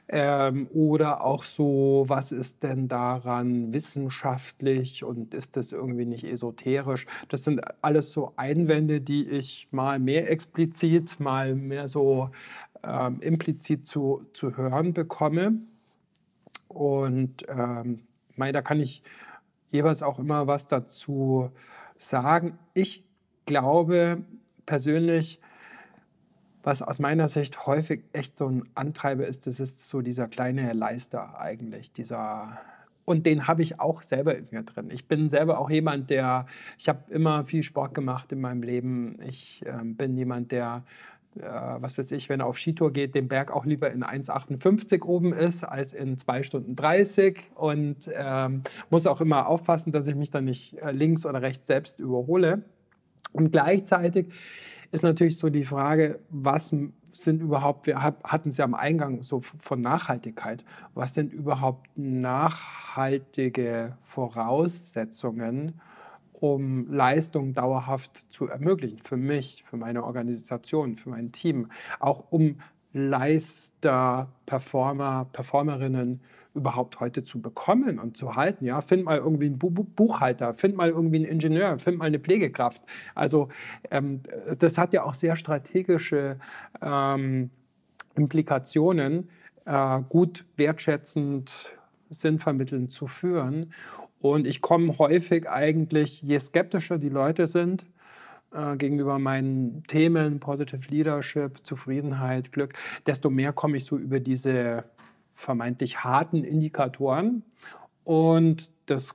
[0.08, 7.06] Ähm, oder auch so, was ist denn daran wissenschaftlich und ist das irgendwie nicht esoterisch?
[7.28, 12.30] Das sind alles so Einwände, die ich mal mehr explizit, mal mehr so
[12.86, 15.54] ähm, implizit zu, zu hören bekomme.
[16.68, 18.00] Und ähm,
[18.36, 19.02] mein, da kann ich
[19.70, 21.50] jeweils auch immer was dazu
[21.98, 22.58] sagen.
[22.74, 23.04] Ich
[23.46, 24.22] glaube
[24.66, 25.40] persönlich,
[26.62, 30.72] was aus meiner Sicht häufig echt so ein Antreiber ist, das ist so dieser kleine
[30.72, 32.58] Leister eigentlich, dieser
[33.04, 34.90] und den habe ich auch selber in mir drin.
[34.90, 36.46] Ich bin selber auch jemand, der,
[36.78, 39.18] ich habe immer viel Sport gemacht in meinem Leben.
[39.22, 40.84] Ich äh, bin jemand, der,
[41.36, 45.32] was weiß ich, wenn er auf Skitour geht, den Berg auch lieber in 1,58 oben
[45.32, 47.50] ist, als in 2 Stunden 30.
[47.54, 51.66] Und ähm, muss auch immer aufpassen, dass ich mich dann nicht äh, links oder rechts
[51.66, 52.62] selbst überhole.
[53.32, 54.28] Und gleichzeitig
[54.92, 56.74] ist natürlich so die Frage, was
[57.12, 60.64] sind überhaupt, wir hatten es ja am Eingang so von Nachhaltigkeit,
[60.94, 65.80] was sind überhaupt nachhaltige Voraussetzungen,
[66.40, 71.68] um Leistung dauerhaft zu ermöglichen, für mich, für meine Organisation, für mein Team,
[72.00, 72.56] auch um
[72.92, 76.20] Leister, Performer, Performerinnen
[76.54, 78.64] überhaupt heute zu bekommen und zu halten.
[78.64, 82.82] Ja, find mal irgendwie einen Buchhalter, find mal irgendwie einen Ingenieur, find mal eine Pflegekraft.
[83.14, 83.48] Also
[83.90, 84.20] ähm,
[84.58, 86.38] das hat ja auch sehr strategische
[86.80, 87.50] ähm,
[88.14, 89.28] Implikationen,
[89.64, 91.72] äh, gut wertschätzend,
[92.10, 93.72] sinnvermittelnd zu führen.
[94.24, 97.84] Und ich komme häufig eigentlich, je skeptischer die Leute sind,
[98.54, 102.72] äh, gegenüber meinen Themen, Positive Leadership, Zufriedenheit, Glück,
[103.06, 104.84] desto mehr komme ich so über diese
[105.34, 107.42] vermeintlich harten Indikatoren.
[108.04, 109.14] Und das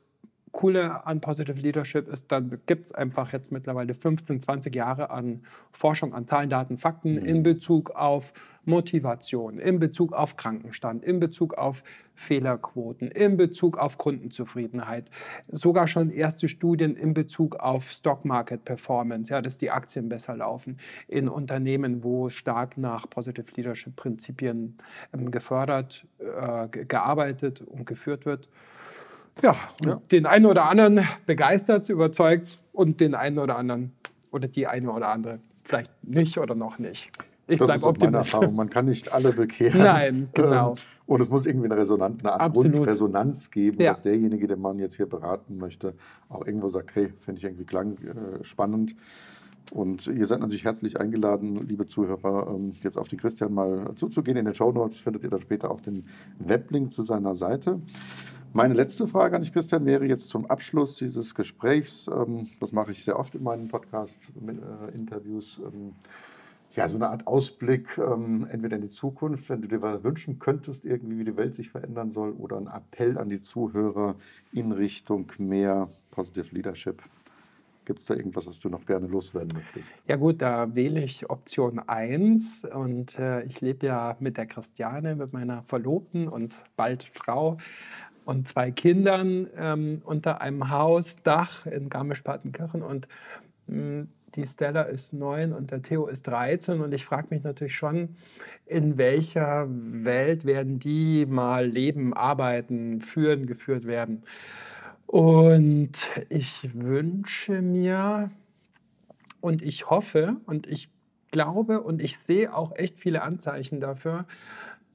[0.51, 5.41] Coole an Positive Leadership ist, da gibt es einfach jetzt mittlerweile 15, 20 Jahre an
[5.71, 7.25] Forschung, an Zahlen, Daten, Fakten mhm.
[7.25, 8.31] in Bezug auf
[8.69, 11.83] Motivation, in Bezug auf Krankenstand, in Bezug auf
[12.15, 15.09] Fehlerquoten, in Bezug auf Kundenzufriedenheit.
[15.47, 20.35] Sogar schon erste Studien in Bezug auf Stock Market Performance, ja, dass die Aktien besser
[20.37, 24.77] laufen in Unternehmen, wo stark nach Positive Leadership Prinzipien
[25.13, 28.47] ähm, gefördert, äh, gearbeitet und geführt wird.
[29.41, 29.55] Ja,
[29.85, 30.01] ja.
[30.11, 33.93] den einen oder anderen begeistert, überzeugt und den einen oder anderen
[34.31, 35.39] oder die eine oder andere
[35.69, 37.11] vielleicht nicht oder noch nicht.
[37.49, 38.33] Ich bleibe Optimist.
[38.33, 39.81] Meine Man kann nicht alle bekehren.
[39.81, 40.71] Nein, genau.
[40.71, 40.77] Ähm,
[41.07, 42.73] und es muss irgendwie eine, Resonanz, eine Art Absolut.
[42.73, 43.89] Grundresonanz geben, ja.
[43.89, 45.95] dass derjenige, den man jetzt hier beraten möchte,
[46.29, 48.95] auch irgendwo sagt, hey, finde ich irgendwie klang äh, spannend.
[49.71, 54.37] Und ihr seid natürlich herzlich eingeladen, liebe Zuhörer, ähm, jetzt auf den Christian mal zuzugehen.
[54.37, 56.05] In den Show Notes findet ihr dann später auch den
[56.39, 57.79] Weblink zu seiner Seite.
[58.51, 62.07] Meine letzte Frage an dich, Christian, wäre jetzt zum Abschluss dieses Gesprächs.
[62.07, 65.61] Ähm, das mache ich sehr oft in meinen Podcast-Interviews.
[66.75, 70.37] Ja, so eine Art Ausblick, ähm, entweder in die Zukunft, wenn du dir was wünschen
[70.37, 74.15] könntest, irgendwie, wie die Welt sich verändern soll, oder ein Appell an die Zuhörer
[74.51, 77.01] in Richtung mehr Positive Leadership.
[77.85, 79.93] Gibt es da irgendwas, was du noch gerne loswerden möchtest?
[80.07, 85.15] Ja gut, da wähle ich Option 1 und äh, ich lebe ja mit der Christiane,
[85.15, 87.57] mit meiner Verlobten und bald Frau
[88.25, 93.07] und zwei Kindern ähm, unter einem Hausdach in Garmisch-Partenkirchen und
[93.65, 97.43] mh, hm, die Stella ist neun und der Theo ist 13 und ich frage mich
[97.43, 98.15] natürlich schon,
[98.65, 104.23] in welcher Welt werden die mal leben, arbeiten, führen, geführt werden.
[105.07, 108.29] Und ich wünsche mir
[109.41, 110.89] und ich hoffe und ich
[111.31, 114.25] glaube und ich sehe auch echt viele Anzeichen dafür,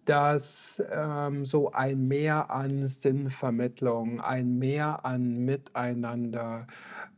[0.04, 6.66] dass ähm, so ein Mehr an Sinnvermittlung, ein Mehr an Miteinander,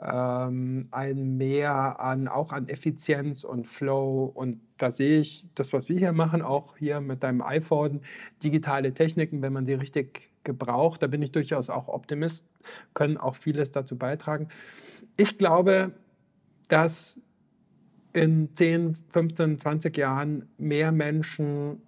[0.01, 5.89] ähm, ein Mehr an auch an Effizienz und Flow und da sehe ich das, was
[5.89, 8.01] wir hier machen, auch hier mit deinem iPhone,
[8.43, 12.47] digitale Techniken, wenn man sie richtig gebraucht, da bin ich durchaus auch Optimist,
[12.95, 14.49] können auch vieles dazu beitragen.
[15.17, 15.93] Ich glaube,
[16.69, 17.19] dass
[18.13, 21.83] in 10, 15, 20 Jahren mehr Menschen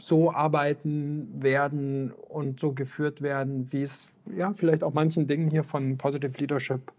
[0.00, 5.64] so arbeiten werden und so geführt werden, wie es ja vielleicht auch manchen Dingen hier
[5.64, 6.92] von Positive Leadership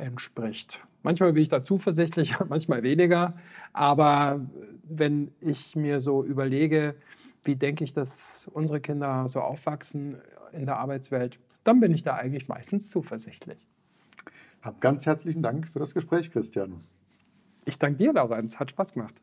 [0.00, 0.80] entspricht.
[1.02, 3.34] Manchmal bin ich da zuversichtlich, manchmal weniger,
[3.72, 4.40] aber
[4.82, 6.94] wenn ich mir so überlege,
[7.44, 10.16] wie denke ich, dass unsere Kinder so aufwachsen
[10.52, 13.66] in der Arbeitswelt, dann bin ich da eigentlich meistens zuversichtlich.
[14.62, 16.80] Hab ganz herzlichen Dank für das Gespräch, Christian.
[17.64, 18.58] Ich danke dir, Laurenz.
[18.58, 19.14] Hat Spaß gemacht.